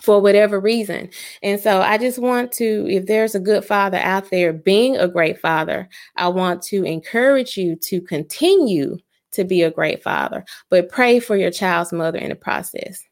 for 0.00 0.20
whatever 0.20 0.58
reason. 0.58 1.08
And 1.40 1.60
so 1.60 1.82
I 1.82 1.98
just 1.98 2.18
want 2.18 2.50
to, 2.52 2.88
if 2.90 3.06
there's 3.06 3.36
a 3.36 3.40
good 3.40 3.64
father 3.64 3.98
out 3.98 4.30
there 4.30 4.52
being 4.52 4.96
a 4.96 5.06
great 5.06 5.40
father, 5.40 5.88
I 6.16 6.26
want 6.26 6.60
to 6.62 6.82
encourage 6.82 7.56
you 7.56 7.76
to 7.76 8.00
continue 8.00 8.98
to 9.32 9.44
be 9.44 9.62
a 9.62 9.70
great 9.70 10.02
father, 10.02 10.44
but 10.68 10.88
pray 10.88 11.20
for 11.20 11.36
your 11.36 11.52
child's 11.52 11.92
mother 11.92 12.18
in 12.18 12.30
the 12.30 12.34
process. 12.34 13.04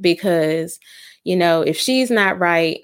Because, 0.00 0.78
you 1.24 1.34
know, 1.34 1.62
if 1.62 1.76
she's 1.76 2.12
not 2.12 2.38
right, 2.38 2.78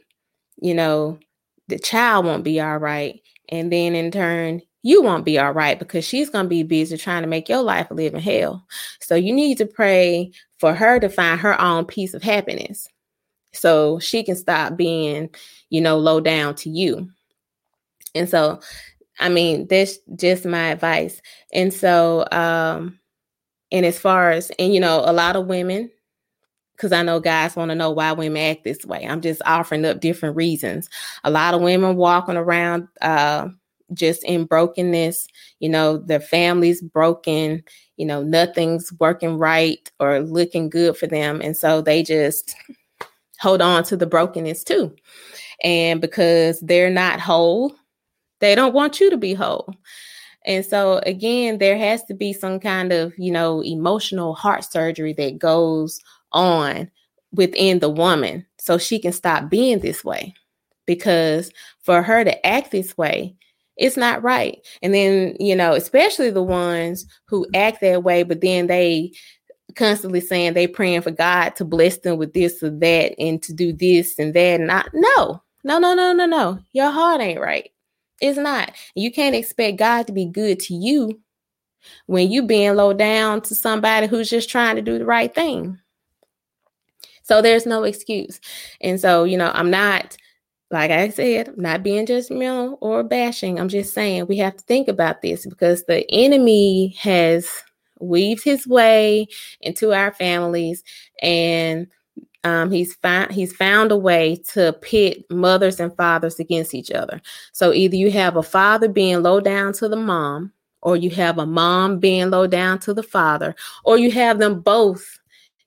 you 0.57 0.75
know, 0.75 1.21
the 1.69 1.79
child 1.79 2.27
won't 2.27 2.45
be 2.45 2.61
all 2.61 2.79
right. 2.79 3.21
And 3.49 3.73
then 3.73 3.95
in 3.95 4.11
turn, 4.11 4.63
you 4.83 5.03
won't 5.03 5.25
be 5.25 5.39
all 5.39 5.53
right 5.53 5.79
because 5.79 6.05
she's 6.05 6.29
going 6.29 6.45
to 6.45 6.49
be 6.51 6.63
busy 6.63 6.97
trying 6.97 7.23
to 7.23 7.29
make 7.29 7.49
your 7.49 7.63
life 7.63 7.91
a 7.91 7.95
living 7.95 8.21
hell. 8.21 8.67
So 9.01 9.15
you 9.15 9.33
need 9.33 9.57
to 9.59 9.67
pray 9.67 10.33
for 10.59 10.75
her 10.75 11.01
to 11.01 11.09
find 11.09 11.41
her 11.41 11.61
own 11.61 11.87
piece 11.87 12.13
of 12.15 12.23
happiness 12.23 12.87
so 13.53 13.99
she 13.99 14.23
can 14.23 14.37
stop 14.37 14.77
being, 14.77 15.31
you 15.71 15.81
know, 15.81 15.99
low 15.99 16.21
down 16.21 16.55
to 16.57 16.71
you. 16.71 17.09
And 18.15 18.29
so, 18.29 18.61
I 19.19 19.29
mean, 19.29 19.67
that's 19.69 19.99
just 20.17 20.45
my 20.45 20.69
advice. 20.69 21.21
And 21.53 21.73
so, 21.73 22.27
um, 22.31 22.99
and 23.73 23.87
as 23.87 23.99
far 23.99 24.31
as, 24.31 24.51
and 24.59 24.75
you 24.75 24.81
know, 24.81 25.03
a 25.05 25.13
lot 25.13 25.37
of 25.37 25.47
women, 25.47 25.91
because 26.77 26.93
I 26.93 27.03
know 27.03 27.21
guys 27.21 27.57
want 27.57 27.71
to 27.71 27.75
know 27.75 27.91
why 27.91 28.13
women 28.13 28.43
act 28.43 28.65
this 28.65 28.85
way. 28.85 29.07
I'm 29.07 29.21
just 29.21 29.43
offering 29.47 29.85
up 29.85 30.01
different 30.01 30.37
reasons. 30.37 30.89
A 31.23 31.31
lot 31.31 31.55
of 31.55 31.61
women 31.61 31.97
walking 31.97 32.37
around 32.37 32.89
uh, 33.01 33.49
just 33.93 34.25
in 34.25 34.45
brokenness, 34.45 35.27
you 35.61 35.69
know, 35.69 35.99
their 35.99 36.21
family's 36.21 36.83
broken, 36.83 37.63
you 37.97 38.07
know, 38.07 38.23
nothing's 38.23 38.93
working 38.99 39.39
right 39.39 39.91
or 40.01 40.21
looking 40.21 40.69
good 40.69 40.97
for 40.97 41.07
them. 41.07 41.41
And 41.43 41.57
so 41.57 41.81
they 41.81 42.03
just 42.03 42.57
hold 43.39 43.63
on 43.63 43.85
to 43.85 43.97
the 43.97 44.07
brokenness 44.07 44.65
too. 44.65 44.95
And 45.63 46.01
because 46.01 46.61
they're 46.61 46.91
not 46.91 47.21
whole, 47.21 47.75
they 48.41 48.55
don't 48.55 48.75
want 48.75 49.01
you 49.01 49.11
to 49.11 49.17
be 49.17 49.35
whole. 49.35 49.75
And 50.47 50.65
so 50.65 51.01
again, 51.07 51.59
there 51.59 51.79
has 51.79 52.05
to 52.05 52.15
be 52.15 52.33
some 52.33 52.61
kind 52.61 52.93
of, 52.93 53.15
you 53.17 53.33
know, 53.33 53.63
emotional 53.63 54.35
heart 54.35 54.65
surgery 54.65 55.15
that 55.15 55.39
goes 55.39 56.01
on 56.35 56.91
within 57.33 57.79
the 57.79 57.89
woman 57.89 58.45
so 58.59 58.79
she 58.79 58.99
can 58.99 59.13
stop 59.13 59.49
being 59.49 59.81
this 59.81 60.05
way. 60.05 60.35
Because 60.87 61.51
for 61.81 62.03
her 62.03 62.25
to 62.25 62.47
act 62.47 62.71
this 62.71 62.97
way, 62.99 63.35
it's 63.77 63.97
not 63.97 64.23
right. 64.23 64.59
And 64.83 64.95
then, 64.95 65.37
you 65.41 65.57
know, 65.57 65.73
especially 65.73 66.31
the 66.31 66.43
ones 66.43 67.07
who 67.27 67.47
act 67.55 67.81
that 67.81 68.05
way, 68.05 68.23
but 68.23 68.41
then 68.41 68.67
they 68.67 69.13
constantly 69.75 70.21
saying 70.21 70.53
they 70.53 70.67
praying 70.67 71.03
for 71.03 71.11
God 71.11 71.57
to 71.57 71.65
bless 71.65 71.99
them 71.99 72.19
with 72.19 72.35
this 72.35 72.63
or 72.63 72.71
that 72.71 73.15
and 73.19 73.43
to 73.43 73.53
do 73.53 73.73
this 73.73 74.19
and 74.19 74.35
that. 74.35 74.61
I 74.61 74.85
no, 74.93 75.43
no, 75.65 75.79
no, 75.79 75.95
no, 75.95 76.13
no, 76.13 76.27
no. 76.27 76.59
Your 76.73 76.91
heart 76.91 77.21
ain't 77.21 77.41
right. 77.41 77.71
It's 78.21 78.39
not. 78.39 78.73
You 78.95 79.11
can't 79.11 79.35
expect 79.35 79.79
God 79.79 80.07
to 80.07 80.13
be 80.13 80.27
good 80.27 80.61
to 80.61 80.75
you 80.75 81.21
when 82.07 82.31
you 82.31 82.43
being 82.47 82.75
low 82.75 82.93
down 82.93 83.41
to 83.43 83.55
somebody 83.55 84.07
who's 84.07 84.31
just 84.31 84.49
trying 84.49 84.77
to 84.77 84.83
do 84.83 84.99
the 84.99 85.05
right 85.05 85.35
thing. 85.35 85.79
So 87.25 87.43
there's 87.43 87.67
no 87.67 87.83
excuse. 87.83 88.41
And 88.81 89.01
so, 89.01 89.25
you 89.25 89.37
know, 89.37 89.51
I'm 89.53 89.71
not 89.71 90.17
like 90.71 90.91
I 90.91 91.09
said, 91.09 91.49
I'm 91.49 91.61
not 91.61 91.83
being 91.83 92.07
judgmental 92.07 92.79
or 92.81 93.03
bashing. 93.03 93.61
I'm 93.61 93.69
just 93.69 93.95
saying 93.95 94.27
we 94.27 94.39
have 94.39 94.57
to 94.57 94.65
think 94.65 94.89
about 94.89 95.23
this 95.23 95.47
because 95.47 95.85
the 95.85 96.05
enemy 96.11 96.97
has 96.99 97.49
weaved 98.01 98.45
his 98.45 98.67
way 98.67 99.27
into 99.61 99.93
our 99.93 100.13
families 100.13 100.83
and 101.23 101.87
um, 102.45 102.71
he's 102.71 102.95
found 102.97 103.33
he's 103.33 103.55
found 103.55 103.91
a 103.91 103.97
way 103.97 104.37
to 104.53 104.75
pit 104.83 105.25
mothers 105.31 105.81
and 105.81 105.97
fathers 105.97 106.39
against 106.39 106.75
each 106.75 106.91
other. 106.91 107.21
So 107.53 107.73
either 107.73 107.97
you 107.97 108.11
have 108.11 108.37
a 108.37 108.43
father 108.43 108.89
being 108.89 109.23
low 109.23 109.41
down 109.41 109.73
to 109.75 109.89
the 109.89 109.97
mom, 109.97 110.53
or 110.83 110.97
you 110.97 111.09
have 111.11 111.39
a 111.39 111.47
mom 111.47 111.99
being 111.99 112.31
low 112.31 112.47
down 112.47 112.79
to 112.81 112.93
the 112.93 113.03
father, 113.03 113.55
or 113.85 113.97
you 113.97 114.11
have 114.13 114.39
them 114.39 114.61
both, 114.61 115.19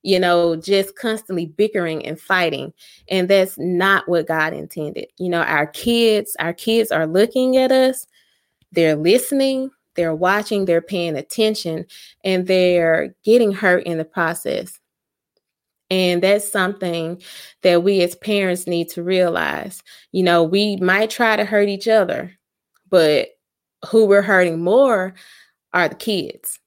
you 0.04 0.20
know, 0.20 0.56
just 0.56 0.96
constantly 0.96 1.46
bickering 1.46 2.06
and 2.06 2.20
fighting. 2.20 2.74
And 3.10 3.28
that's 3.30 3.58
not 3.58 4.08
what 4.08 4.28
God 4.28 4.54
intended. 4.54 5.08
You 5.18 5.30
know, 5.30 5.42
our 5.42 5.68
kids, 5.68 6.36
our 6.40 6.54
kids 6.54 6.92
are 6.92 7.08
looking 7.08 7.58
at 7.58 7.72
us, 7.72 8.08
they're 8.72 8.96
listening, 8.96 9.72
they're 9.96 10.16
watching, 10.16 10.66
they're 10.66 10.82
paying 10.82 11.16
attention, 11.16 11.86
and 12.24 12.48
they're 12.48 13.16
getting 13.24 13.52
hurt 13.52 13.84
in 13.84 13.98
the 13.98 14.06
process. 14.06 14.80
And 15.90 16.22
that's 16.22 16.50
something 16.50 17.22
that 17.62 17.84
we 17.84 18.02
as 18.02 18.16
parents 18.16 18.68
need 18.68 18.90
to 18.90 19.04
realize. 19.04 19.82
You 20.12 20.24
know, 20.24 20.44
we 20.44 20.76
might 20.78 21.10
try 21.10 21.36
to 21.36 21.46
hurt 21.46 21.70
each 21.70 21.88
other, 21.88 22.38
but 22.90 23.30
who 23.90 24.06
we're 24.06 24.22
hurting 24.22 24.62
more 24.62 25.16
are 25.74 25.88
the 25.88 25.96
kids 25.96 26.60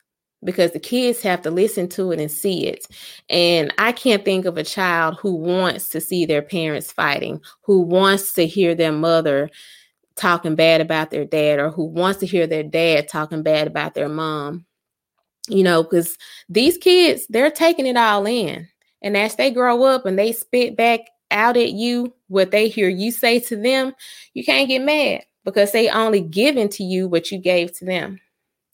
because 0.42 0.72
the 0.72 0.81
kids 0.81 1.20
have 1.22 1.42
to 1.42 1.50
listen 1.50 1.88
to 1.88 2.12
it 2.12 2.20
and 2.20 2.31
see 2.31 2.66
it. 2.66 2.87
And 3.29 3.72
I 3.79 3.92
can't 3.92 4.24
think 4.24 4.46
of 4.46 4.57
a 4.57 4.64
child 4.64 5.18
who 5.20 5.35
wants 5.35 5.88
to 5.90 6.00
see 6.00 6.24
their 6.24 6.42
parents 6.42 6.92
fighting, 6.92 7.40
who 7.62 7.81
wants 7.81 8.33
to 8.35 8.46
hear 8.46 8.74
their 8.74 8.92
mother 8.92 9.50
talking 10.16 10.55
bad 10.55 10.81
about 10.81 11.11
their 11.11 11.24
dad 11.24 11.59
or 11.59 11.70
who 11.70 11.85
wants 11.85 12.20
to 12.20 12.26
hear 12.26 12.46
their 12.46 12.62
dad 12.62 13.09
talking 13.09 13.42
bad 13.42 13.66
about 13.66 13.94
their 13.94 14.09
mom. 14.09 14.66
You 15.48 15.64
know, 15.64 15.83
because 15.83 16.16
these 16.48 16.76
kids, 16.79 17.26
they're 17.29 17.50
taking 17.50 17.87
it 17.87 17.96
all 17.96 18.26
in. 18.26 18.68
And 19.03 19.16
as 19.16 19.37
they 19.37 19.50
grow 19.50 19.83
up 19.85 20.07
and 20.07 20.18
they 20.18 20.33
spit 20.33 20.76
back 20.76 21.00
out 21.31 21.57
at 21.57 21.72
you 21.72 22.14
what 22.29 22.50
they 22.50 22.68
hear 22.68 22.88
you 22.88 23.11
say 23.11 23.40
to 23.40 23.57
them, 23.57 23.94
you 24.35 24.44
can't 24.44 24.68
get 24.68 24.83
mad 24.83 25.24
because 25.44 25.72
they 25.72 25.88
only 25.88 26.20
given 26.20 26.68
to 26.68 26.85
you 26.85 27.09
what 27.09 27.31
you 27.33 27.38
gave 27.38 27.76
to 27.79 27.85
them. 27.85 28.20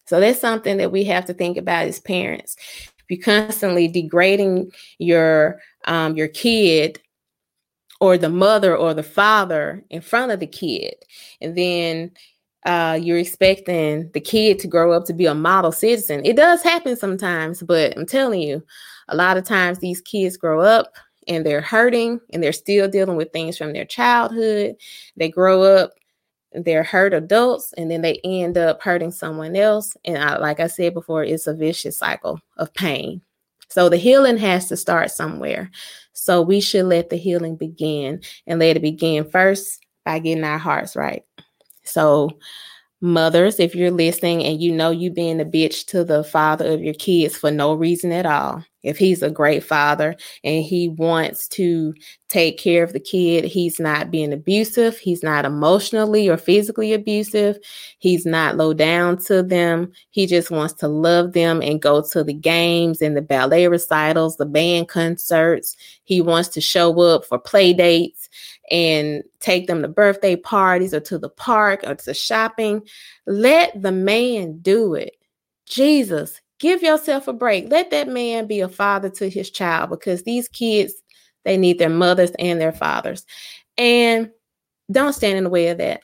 So 0.07 0.21
that's 0.21 0.41
something 0.41 0.77
that 0.79 0.93
we 0.93 1.05
have 1.05 1.25
to 1.27 1.35
think 1.35 1.57
about 1.57 1.87
as 1.87 2.01
parents. 2.01 2.57
If 2.59 3.05
you're 3.09 3.25
constantly 3.25 3.89
degrading 3.89 4.73
your 4.99 5.61
um, 5.87 6.17
your 6.17 6.29
kid 6.29 7.01
or 8.01 8.19
the 8.19 8.29
mother 8.29 8.77
or 8.77 8.95
the 8.95 9.03
father 9.03 9.85
in 9.91 10.01
front 10.01 10.33
of 10.33 10.41
the 10.41 10.47
kid. 10.47 10.95
And 11.41 11.57
then 11.57 12.11
uh, 12.65 12.99
you're 13.01 13.19
expecting 13.19 14.11
the 14.13 14.21
kid 14.21 14.59
to 14.59 14.69
grow 14.69 14.93
up 14.93 15.05
to 15.07 15.15
be 15.15 15.27
a 15.27 15.35
model 15.35 15.73
citizen. 15.73 16.25
It 16.25 16.37
does 16.37 16.63
happen 16.63 16.97
sometimes, 16.97 17.63
but 17.63 17.97
I'm 17.97 18.07
telling 18.07 18.43
you, 18.43 18.63
a 19.09 19.17
lot 19.17 19.37
of 19.37 19.45
times 19.45 19.79
these 19.79 20.01
kids 20.01 20.37
grow 20.37 20.61
up 20.61 20.93
and 21.29 21.47
they're 21.47 21.61
hurting 21.61 22.21
and 22.33 22.43
they're 22.43 22.53
still 22.53 22.89
dealing 22.89 23.17
with 23.17 23.33
things 23.33 23.57
from 23.57 23.73
their 23.73 23.85
childhood. 23.85 24.77
They 25.17 25.29
grow 25.29 25.63
up, 25.63 25.93
they're 26.65 26.83
hurt 26.83 27.15
adults, 27.15 27.73
and 27.77 27.91
then 27.91 28.03
they 28.03 28.21
end 28.25 28.57
up 28.57 28.83
hurting 28.83 29.13
someone 29.13 29.57
else. 29.57 29.97
And 30.05 30.19
I, 30.19 30.39
like 30.39 30.61
I 30.61 30.67
said 30.67 30.95
before, 30.95 31.25
it's 31.25 31.47
a 31.47 31.55
vicious 31.55 31.99
cycle 31.99 32.41
of 32.57 32.73
pain. 32.75 33.23
So 33.69 33.89
the 33.89 33.97
healing 33.97 34.39
has 34.39 34.69
to 34.69 34.77
start 34.77 35.11
somewhere. 35.11 35.71
So 36.13 36.41
we 36.41 36.61
should 36.61 36.87
let 36.87 37.11
the 37.11 37.17
healing 37.17 37.57
begin 37.57 38.23
and 38.47 38.59
let 38.59 38.77
it 38.77 38.83
begin 38.83 39.29
first 39.29 39.85
by 40.05 40.19
getting 40.19 40.45
our 40.45 40.59
hearts 40.59 40.97
right. 40.97 41.25
So 41.83 42.31
mothers, 43.01 43.61
if 43.61 43.75
you're 43.75 43.91
listening 43.91 44.45
and 44.45 44.61
you 44.61 44.73
know 44.73 44.91
you 44.91 45.11
being 45.11 45.41
a 45.41 45.45
bitch 45.45 45.87
to 45.87 46.05
the 46.05 46.25
father 46.25 46.73
of 46.73 46.83
your 46.83 46.95
kids 46.95 47.37
for 47.37 47.51
no 47.51 47.75
reason 47.75 48.13
at 48.13 48.27
all, 48.27 48.65
if 48.87 48.97
he's 48.97 49.23
a 49.23 49.31
great 49.31 49.65
father 49.65 50.17
and 50.45 50.65
he 50.65 50.89
wants 50.89 51.49
to 51.49 51.93
take 52.29 52.57
care 52.57 52.85
of 52.85 52.93
the 52.93 53.01
kid, 53.01 53.45
he's 53.45 53.81
not 53.81 54.11
being 54.11 54.33
abusive, 54.33 54.97
he's 54.97 55.23
not 55.23 55.45
emotionally 55.45 56.29
or 56.29 56.37
physically 56.37 56.93
abusive, 56.93 57.59
he's 57.99 58.25
not 58.25 58.57
low 58.57 58.73
down 58.73 59.19
to 59.19 59.43
them. 59.43 59.93
He 60.11 60.27
just 60.27 60.51
wants 60.51 60.75
to 60.75 60.89
love 60.89 61.33
them 61.33 61.61
and 61.63 61.83
go 61.83 62.01
to 62.01 62.23
the 62.23 62.33
games 62.33 63.03
and 63.03 63.17
the 63.17 63.23
ballet 63.23 63.67
recitals, 63.67 64.37
the 64.37 64.47
band 64.47 64.89
concerts. 64.89 65.77
He 66.05 66.21
wants 66.21 66.49
to 66.51 66.61
show 66.61 66.99
up 67.01 67.25
for 67.25 67.39
play 67.39 67.73
dates 67.73 68.29
and 68.71 69.25
take 69.41 69.67
them 69.67 69.83
to 69.83 69.89
birthday 69.89 70.37
parties 70.37 70.95
or 70.95 71.01
to 71.01 71.19
the 71.19 71.29
park 71.29 71.81
or 71.85 71.97
to 71.97 72.15
shopping. 72.15 72.83
Let 73.27 73.83
the 73.83 73.93
man 73.93 74.59
do 74.59 74.95
it. 74.95 75.17
Jesus, 75.67 76.41
give 76.59 76.83
yourself 76.83 77.29
a 77.29 77.33
break. 77.33 77.71
Let 77.71 77.91
that 77.91 78.09
man 78.09 78.47
be 78.47 78.61
a 78.61 78.69
father 78.69 79.11
to 79.11 79.29
his 79.29 79.51
child 79.51 79.91
because 79.91 80.23
these 80.23 80.49
kids, 80.49 80.95
they 81.45 81.57
need 81.57 81.79
their 81.79 81.91
mothers 81.91 82.33
and 82.39 82.61
their 82.61 82.73
fathers. 82.73 83.25
And 83.79 84.31
don't 84.91 85.13
stand 85.13 85.39
in 85.39 85.45
the 85.45 85.51
way 85.51 85.69
of 85.69 85.79
that. 85.79 86.01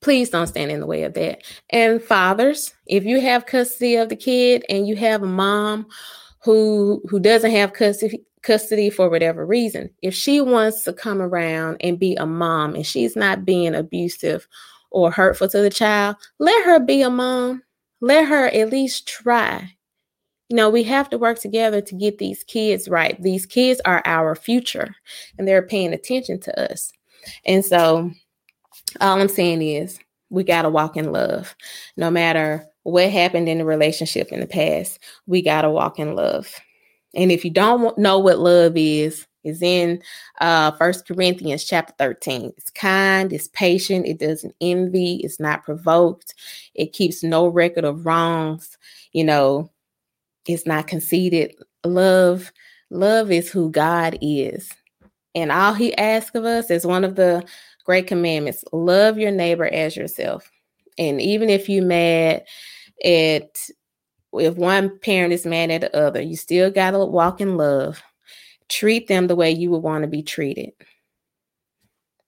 Please 0.00 0.30
don't 0.30 0.46
stand 0.46 0.70
in 0.70 0.80
the 0.80 0.86
way 0.86 1.02
of 1.02 1.14
that. 1.14 1.42
And 1.70 2.02
fathers, 2.02 2.74
if 2.86 3.04
you 3.04 3.20
have 3.20 3.46
custody 3.46 3.96
of 3.96 4.08
the 4.08 4.16
kid 4.16 4.64
and 4.68 4.86
you 4.86 4.94
have 4.96 5.22
a 5.22 5.26
mom 5.26 5.86
who 6.42 7.02
who 7.08 7.18
doesn't 7.18 7.50
have 7.50 7.72
custody 7.72 8.24
custody 8.46 8.88
for 8.88 9.10
whatever 9.10 9.44
reason. 9.44 9.90
If 10.02 10.14
she 10.14 10.40
wants 10.40 10.84
to 10.84 10.92
come 10.92 11.20
around 11.20 11.78
and 11.80 11.98
be 11.98 12.14
a 12.14 12.24
mom 12.24 12.76
and 12.76 12.86
she's 12.86 13.16
not 13.16 13.44
being 13.44 13.74
abusive 13.74 14.46
or 14.92 15.10
hurtful 15.10 15.48
to 15.48 15.58
the 15.60 15.70
child, 15.70 16.14
let 16.38 16.64
her 16.64 16.78
be 16.78 17.02
a 17.02 17.10
mom. 17.10 17.62
Let 18.00 18.26
her 18.26 18.48
at 18.48 18.70
least 18.70 19.08
try. 19.08 19.72
You 20.48 20.56
know, 20.56 20.70
we 20.70 20.84
have 20.84 21.10
to 21.10 21.18
work 21.18 21.40
together 21.40 21.80
to 21.80 21.94
get 21.94 22.18
these 22.18 22.44
kids 22.44 22.88
right. 22.88 23.20
These 23.20 23.46
kids 23.46 23.80
are 23.84 24.02
our 24.04 24.34
future 24.34 24.94
and 25.38 25.46
they're 25.46 25.66
paying 25.66 25.92
attention 25.92 26.40
to 26.40 26.72
us. 26.72 26.92
And 27.44 27.64
so, 27.64 28.12
all 29.00 29.20
I'm 29.20 29.28
saying 29.28 29.62
is, 29.62 29.98
we 30.30 30.44
got 30.44 30.62
to 30.62 30.70
walk 30.70 30.96
in 30.96 31.12
love. 31.12 31.54
No 31.96 32.10
matter 32.10 32.66
what 32.82 33.10
happened 33.10 33.48
in 33.48 33.58
the 33.58 33.64
relationship 33.64 34.28
in 34.32 34.40
the 34.40 34.46
past, 34.46 34.98
we 35.26 35.42
got 35.42 35.62
to 35.62 35.70
walk 35.70 35.98
in 35.98 36.14
love. 36.14 36.52
And 37.14 37.32
if 37.32 37.44
you 37.44 37.50
don't 37.50 37.96
know 37.98 38.18
what 38.18 38.38
love 38.38 38.76
is, 38.76 39.26
is 39.46 39.62
in 39.62 40.02
uh 40.40 40.70
first 40.72 41.06
corinthians 41.06 41.64
chapter 41.64 41.94
13 41.98 42.52
it's 42.56 42.70
kind 42.70 43.32
it's 43.32 43.48
patient 43.48 44.06
it 44.06 44.18
doesn't 44.18 44.54
envy 44.60 45.20
it's 45.22 45.40
not 45.40 45.64
provoked 45.64 46.34
it 46.74 46.92
keeps 46.92 47.22
no 47.22 47.46
record 47.46 47.84
of 47.84 48.04
wrongs 48.04 48.76
you 49.12 49.24
know 49.24 49.70
it's 50.48 50.66
not 50.66 50.86
conceited. 50.86 51.54
Love 51.84 52.52
love 52.90 53.30
is 53.30 53.50
who 53.50 53.70
god 53.70 54.16
is. 54.20 54.70
And 55.34 55.52
all 55.52 55.74
he 55.74 55.96
asks 55.96 56.34
of 56.34 56.44
us 56.44 56.70
is 56.70 56.86
one 56.86 57.04
of 57.04 57.16
the 57.16 57.44
great 57.84 58.06
commandments 58.06 58.64
love 58.72 59.18
your 59.18 59.30
neighbor 59.30 59.66
as 59.66 59.96
yourself. 59.96 60.50
And 60.98 61.20
even 61.20 61.50
if 61.50 61.68
you 61.68 61.82
mad 61.82 62.44
at 63.04 63.70
if 64.32 64.56
one 64.56 64.98
parent 64.98 65.32
is 65.32 65.46
mad 65.46 65.70
at 65.70 65.80
the 65.80 65.96
other, 65.96 66.20
you 66.20 66.36
still 66.36 66.70
got 66.70 66.92
to 66.92 66.98
walk 66.98 67.40
in 67.40 67.56
love. 67.56 68.02
Treat 68.68 69.08
them 69.08 69.26
the 69.26 69.36
way 69.36 69.50
you 69.50 69.70
would 69.70 69.82
want 69.82 70.02
to 70.02 70.08
be 70.08 70.22
treated. 70.22 70.72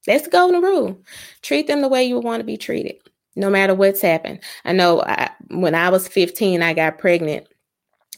That's 0.06 0.24
the 0.24 0.30
golden 0.30 0.62
rule. 0.62 1.02
Treat 1.42 1.66
them 1.66 1.82
the 1.82 1.88
way 1.88 2.04
you 2.04 2.14
would 2.14 2.24
want 2.24 2.40
to 2.40 2.44
be 2.44 2.56
treated, 2.56 2.96
no 3.36 3.50
matter 3.50 3.74
what's 3.74 4.00
happened. 4.00 4.40
I 4.64 4.72
know 4.72 5.02
I, 5.02 5.30
when 5.50 5.74
I 5.74 5.90
was 5.90 6.08
15, 6.08 6.62
I 6.62 6.72
got 6.72 6.98
pregnant, 6.98 7.46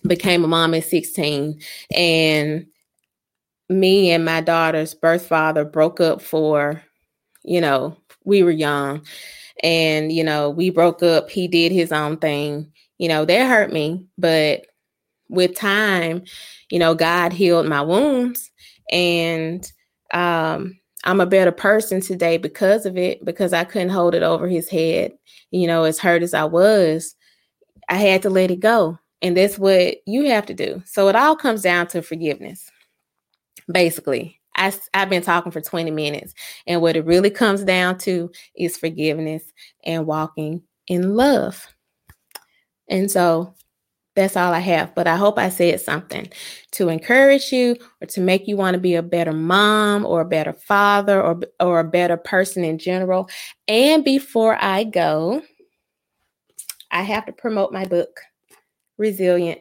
became 0.07 0.45
a 0.45 0.49
mom 0.49 0.75
at 0.75 0.85
16, 0.85 1.61
and 1.97 2.67
me 3.69 4.11
and 4.11 4.25
my 4.25 4.41
daughter's 4.41 4.95
birth 4.95 5.27
father 5.27 5.65
broke 5.65 6.01
up 6.01 6.21
for, 6.21 6.83
you 7.43 7.61
know, 7.61 7.97
we 8.25 8.43
were 8.43 8.51
young. 8.51 9.05
And, 9.63 10.11
you 10.11 10.25
know, 10.25 10.49
we 10.49 10.71
broke 10.71 11.03
up. 11.03 11.29
He 11.29 11.47
did 11.47 11.71
his 11.71 11.93
own 11.93 12.17
thing 12.17 12.73
you 13.01 13.09
know, 13.09 13.25
that 13.25 13.49
hurt 13.49 13.73
me. 13.73 14.07
But 14.19 14.67
with 15.31 15.55
time, 15.55 16.25
you 16.71 16.79
know, 16.79 16.95
God 16.95 17.33
healed 17.33 17.67
my 17.67 17.81
wounds 17.81 18.51
and 18.91 19.71
um 20.13 20.77
I'm 21.05 21.21
a 21.21 21.27
better 21.27 21.53
person 21.53 22.01
today 22.01 22.37
because 22.37 22.85
of 22.85 22.99
it, 22.99 23.25
because 23.25 23.53
I 23.53 23.65
couldn't 23.65 23.89
hold 23.89 24.15
it 24.15 24.23
over 24.23 24.47
his 24.49 24.69
head. 24.69 25.13
You 25.51 25.67
know, 25.67 25.85
as 25.85 25.99
hurt 25.99 26.23
as 26.23 26.35
I 26.35 26.45
was, 26.45 27.15
I 27.89 27.97
had 27.97 28.23
to 28.23 28.31
let 28.31 28.51
it 28.51 28.61
go. 28.61 28.99
And 29.23 29.37
that's 29.37 29.59
what 29.59 29.97
you 30.07 30.29
have 30.29 30.47
to 30.47 30.55
do. 30.55 30.83
So 30.85 31.09
it 31.09 31.17
all 31.17 31.37
comes 31.37 31.63
down 31.63 31.87
to 31.89 32.03
forgiveness. 32.03 32.71
Basically, 33.71 34.41
I, 34.57 34.73
I've 34.95 35.11
been 35.11 35.23
talking 35.23 35.53
for 35.53 35.61
20 35.61 35.91
minutes. 35.91 36.35
And 36.67 36.83
what 36.83 36.97
it 36.97 37.05
really 37.05 37.31
comes 37.31 37.65
down 37.65 37.99
to 37.99 38.31
is 38.57 38.77
forgiveness 38.77 39.43
and 39.85 40.07
walking 40.07 40.63
in 40.87 41.17
love. 41.17 41.67
And 42.89 43.11
so 43.11 43.55
that's 44.15 44.37
all 44.37 44.53
I 44.53 44.59
have. 44.59 44.95
But 44.95 45.07
I 45.07 45.17
hope 45.17 45.39
I 45.39 45.49
said 45.49 45.81
something 45.81 46.29
to 46.73 46.89
encourage 46.89 47.53
you 47.53 47.77
or 48.01 48.07
to 48.09 48.21
make 48.21 48.49
you 48.49 48.57
want 48.57 48.75
to 48.75 48.81
be 48.81 48.95
a 48.95 49.03
better 49.03 49.33
mom 49.33 50.05
or 50.05 50.21
a 50.21 50.27
better 50.27 50.53
father 50.53 51.23
or, 51.23 51.41
or 51.61 51.81
a 51.81 51.85
better 51.85 52.17
person 52.17 52.65
in 52.65 52.79
general. 52.79 53.29
And 53.69 54.05
before 54.05 54.57
I 54.61 54.85
go, 54.85 55.43
I 56.91 57.03
have 57.03 57.27
to 57.27 57.33
promote 57.33 57.73
my 57.73 57.85
book, 57.85 58.21
Resilient 58.99 59.61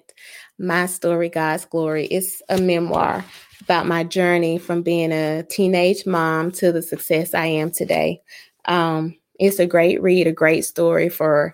My 0.57 0.87
Story, 0.87 1.29
God's 1.29 1.65
Glory. 1.65 2.05
It's 2.07 2.41
a 2.49 2.59
memoir 2.59 3.23
about 3.61 3.85
my 3.85 4.03
journey 4.03 4.57
from 4.57 4.81
being 4.81 5.11
a 5.11 5.43
teenage 5.43 6.05
mom 6.05 6.51
to 6.53 6.71
the 6.71 6.81
success 6.81 7.35
I 7.35 7.45
am 7.45 7.71
today. 7.71 8.21
Um, 8.65 9.15
it's 9.39 9.59
a 9.59 9.67
great 9.67 10.01
read, 10.01 10.27
a 10.27 10.31
great 10.31 10.65
story 10.65 11.07
for 11.07 11.53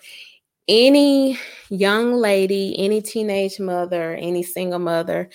any 0.67 1.39
young 1.69 2.13
lady, 2.13 2.75
any 2.77 3.01
teenage 3.01 3.59
mother, 3.59 4.15
any 4.15 4.43
single 4.43 4.79
mother, 4.79 5.29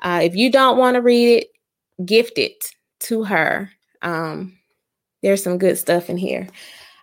uh, 0.00 0.20
if 0.22 0.34
you 0.34 0.50
don't 0.50 0.78
want 0.78 0.94
to 0.96 1.02
read 1.02 1.38
it, 1.38 2.06
gift 2.06 2.38
it 2.38 2.64
to 3.00 3.24
her. 3.24 3.70
Um, 4.02 4.58
there's 5.22 5.42
some 5.42 5.58
good 5.58 5.78
stuff 5.78 6.10
in 6.10 6.16
here. 6.16 6.48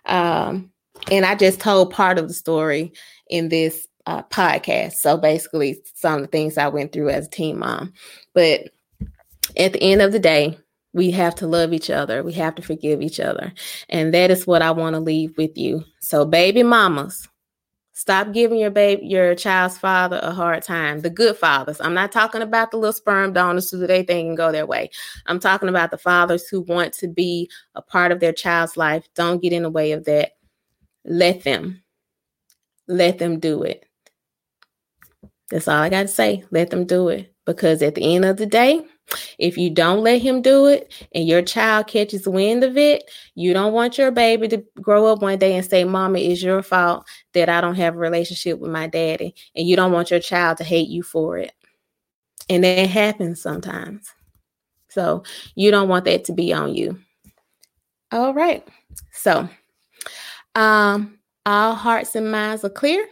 Um, 0.06 0.70
and 1.10 1.24
I 1.26 1.34
just 1.34 1.60
told 1.60 1.92
part 1.92 2.18
of 2.18 2.28
the 2.28 2.34
story 2.34 2.92
in 3.28 3.48
this 3.48 3.88
uh, 4.06 4.22
podcast. 4.24 4.94
So 4.94 5.16
basically, 5.16 5.82
some 5.94 6.16
of 6.16 6.20
the 6.22 6.28
things 6.28 6.58
I 6.58 6.68
went 6.68 6.92
through 6.92 7.10
as 7.10 7.26
a 7.26 7.30
teen 7.30 7.58
mom. 7.58 7.92
But 8.34 8.70
at 9.56 9.72
the 9.72 9.82
end 9.82 10.02
of 10.02 10.12
the 10.12 10.18
day, 10.18 10.58
we 10.92 11.10
have 11.12 11.34
to 11.36 11.46
love 11.46 11.72
each 11.72 11.90
other. 11.90 12.22
We 12.22 12.32
have 12.34 12.54
to 12.56 12.62
forgive 12.62 13.00
each 13.00 13.18
other. 13.18 13.52
And 13.88 14.12
that 14.14 14.30
is 14.30 14.46
what 14.46 14.62
I 14.62 14.70
want 14.70 14.94
to 14.94 15.00
leave 15.00 15.36
with 15.36 15.56
you. 15.56 15.84
So, 16.00 16.24
baby 16.24 16.62
mamas, 16.62 17.28
Stop 18.02 18.32
giving 18.32 18.58
your 18.58 18.72
baby, 18.72 19.06
your 19.06 19.32
child's 19.36 19.78
father 19.78 20.18
a 20.24 20.32
hard 20.32 20.64
time. 20.64 21.02
The 21.02 21.08
good 21.08 21.36
fathers. 21.36 21.80
I'm 21.80 21.94
not 21.94 22.10
talking 22.10 22.42
about 22.42 22.72
the 22.72 22.76
little 22.76 22.92
sperm 22.92 23.32
donors 23.32 23.70
who 23.70 23.86
they 23.86 24.02
think 24.02 24.26
can 24.26 24.34
go 24.34 24.50
their 24.50 24.66
way. 24.66 24.90
I'm 25.26 25.38
talking 25.38 25.68
about 25.68 25.92
the 25.92 25.98
fathers 25.98 26.48
who 26.48 26.62
want 26.62 26.94
to 26.94 27.06
be 27.06 27.48
a 27.76 27.80
part 27.80 28.10
of 28.10 28.18
their 28.18 28.32
child's 28.32 28.76
life. 28.76 29.06
Don't 29.14 29.40
get 29.40 29.52
in 29.52 29.62
the 29.62 29.70
way 29.70 29.92
of 29.92 30.04
that. 30.06 30.32
Let 31.04 31.44
them. 31.44 31.84
Let 32.88 33.18
them 33.18 33.38
do 33.38 33.62
it. 33.62 33.86
That's 35.50 35.68
all 35.68 35.80
I 35.80 35.88
got 35.88 36.02
to 36.02 36.08
say. 36.08 36.42
Let 36.50 36.70
them 36.70 36.86
do 36.86 37.06
it. 37.06 37.32
Because 37.46 37.82
at 37.82 37.94
the 37.94 38.16
end 38.16 38.24
of 38.24 38.36
the 38.36 38.46
day, 38.46 38.84
if 39.38 39.58
you 39.58 39.70
don't 39.70 40.02
let 40.02 40.22
him 40.22 40.42
do 40.42 40.66
it 40.66 40.92
and 41.14 41.26
your 41.26 41.42
child 41.42 41.86
catches 41.86 42.26
wind 42.26 42.64
of 42.64 42.76
it, 42.76 43.10
you 43.34 43.52
don't 43.52 43.72
want 43.72 43.98
your 43.98 44.10
baby 44.10 44.48
to 44.48 44.64
grow 44.80 45.06
up 45.06 45.22
one 45.22 45.38
day 45.38 45.56
and 45.56 45.66
say, 45.66 45.84
Mama, 45.84 46.18
it's 46.18 46.42
your 46.42 46.62
fault 46.62 47.06
that 47.34 47.48
I 47.48 47.60
don't 47.60 47.74
have 47.74 47.94
a 47.94 47.98
relationship 47.98 48.58
with 48.58 48.70
my 48.70 48.86
daddy. 48.86 49.34
And 49.54 49.66
you 49.66 49.76
don't 49.76 49.92
want 49.92 50.10
your 50.10 50.20
child 50.20 50.58
to 50.58 50.64
hate 50.64 50.88
you 50.88 51.02
for 51.02 51.38
it. 51.38 51.52
And 52.48 52.64
that 52.64 52.88
happens 52.88 53.40
sometimes. 53.40 54.12
So 54.88 55.24
you 55.54 55.70
don't 55.70 55.88
want 55.88 56.04
that 56.04 56.24
to 56.26 56.32
be 56.32 56.52
on 56.52 56.74
you. 56.74 56.98
All 58.10 58.34
right. 58.34 58.66
So 59.12 59.48
um 60.54 61.18
all 61.44 61.74
hearts 61.74 62.14
and 62.14 62.30
minds 62.30 62.64
are 62.64 62.70
clear. 62.70 63.06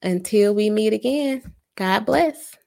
Until 0.00 0.54
we 0.54 0.70
meet 0.70 0.92
again, 0.92 1.42
God 1.76 2.06
bless. 2.06 2.57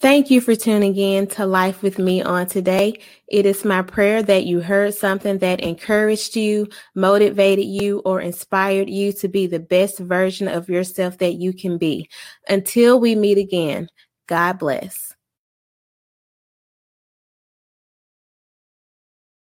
Thank 0.00 0.30
you 0.30 0.40
for 0.40 0.54
tuning 0.54 0.94
in 0.96 1.26
to 1.28 1.44
Life 1.44 1.82
with 1.82 1.98
me 1.98 2.22
on 2.22 2.46
today. 2.46 3.00
It 3.26 3.46
is 3.46 3.64
my 3.64 3.82
prayer 3.82 4.22
that 4.22 4.46
you 4.46 4.60
heard 4.60 4.94
something 4.94 5.38
that 5.38 5.60
encouraged 5.60 6.36
you, 6.36 6.68
motivated 6.94 7.64
you, 7.64 8.00
or 8.04 8.20
inspired 8.20 8.88
you 8.88 9.12
to 9.14 9.26
be 9.28 9.48
the 9.48 9.58
best 9.58 9.98
version 9.98 10.46
of 10.46 10.68
yourself 10.68 11.18
that 11.18 11.34
you 11.34 11.52
can 11.52 11.78
be. 11.78 12.08
Until 12.48 13.00
we 13.00 13.16
meet 13.16 13.38
again, 13.38 13.88
God 14.28 14.60
bless. 14.60 15.16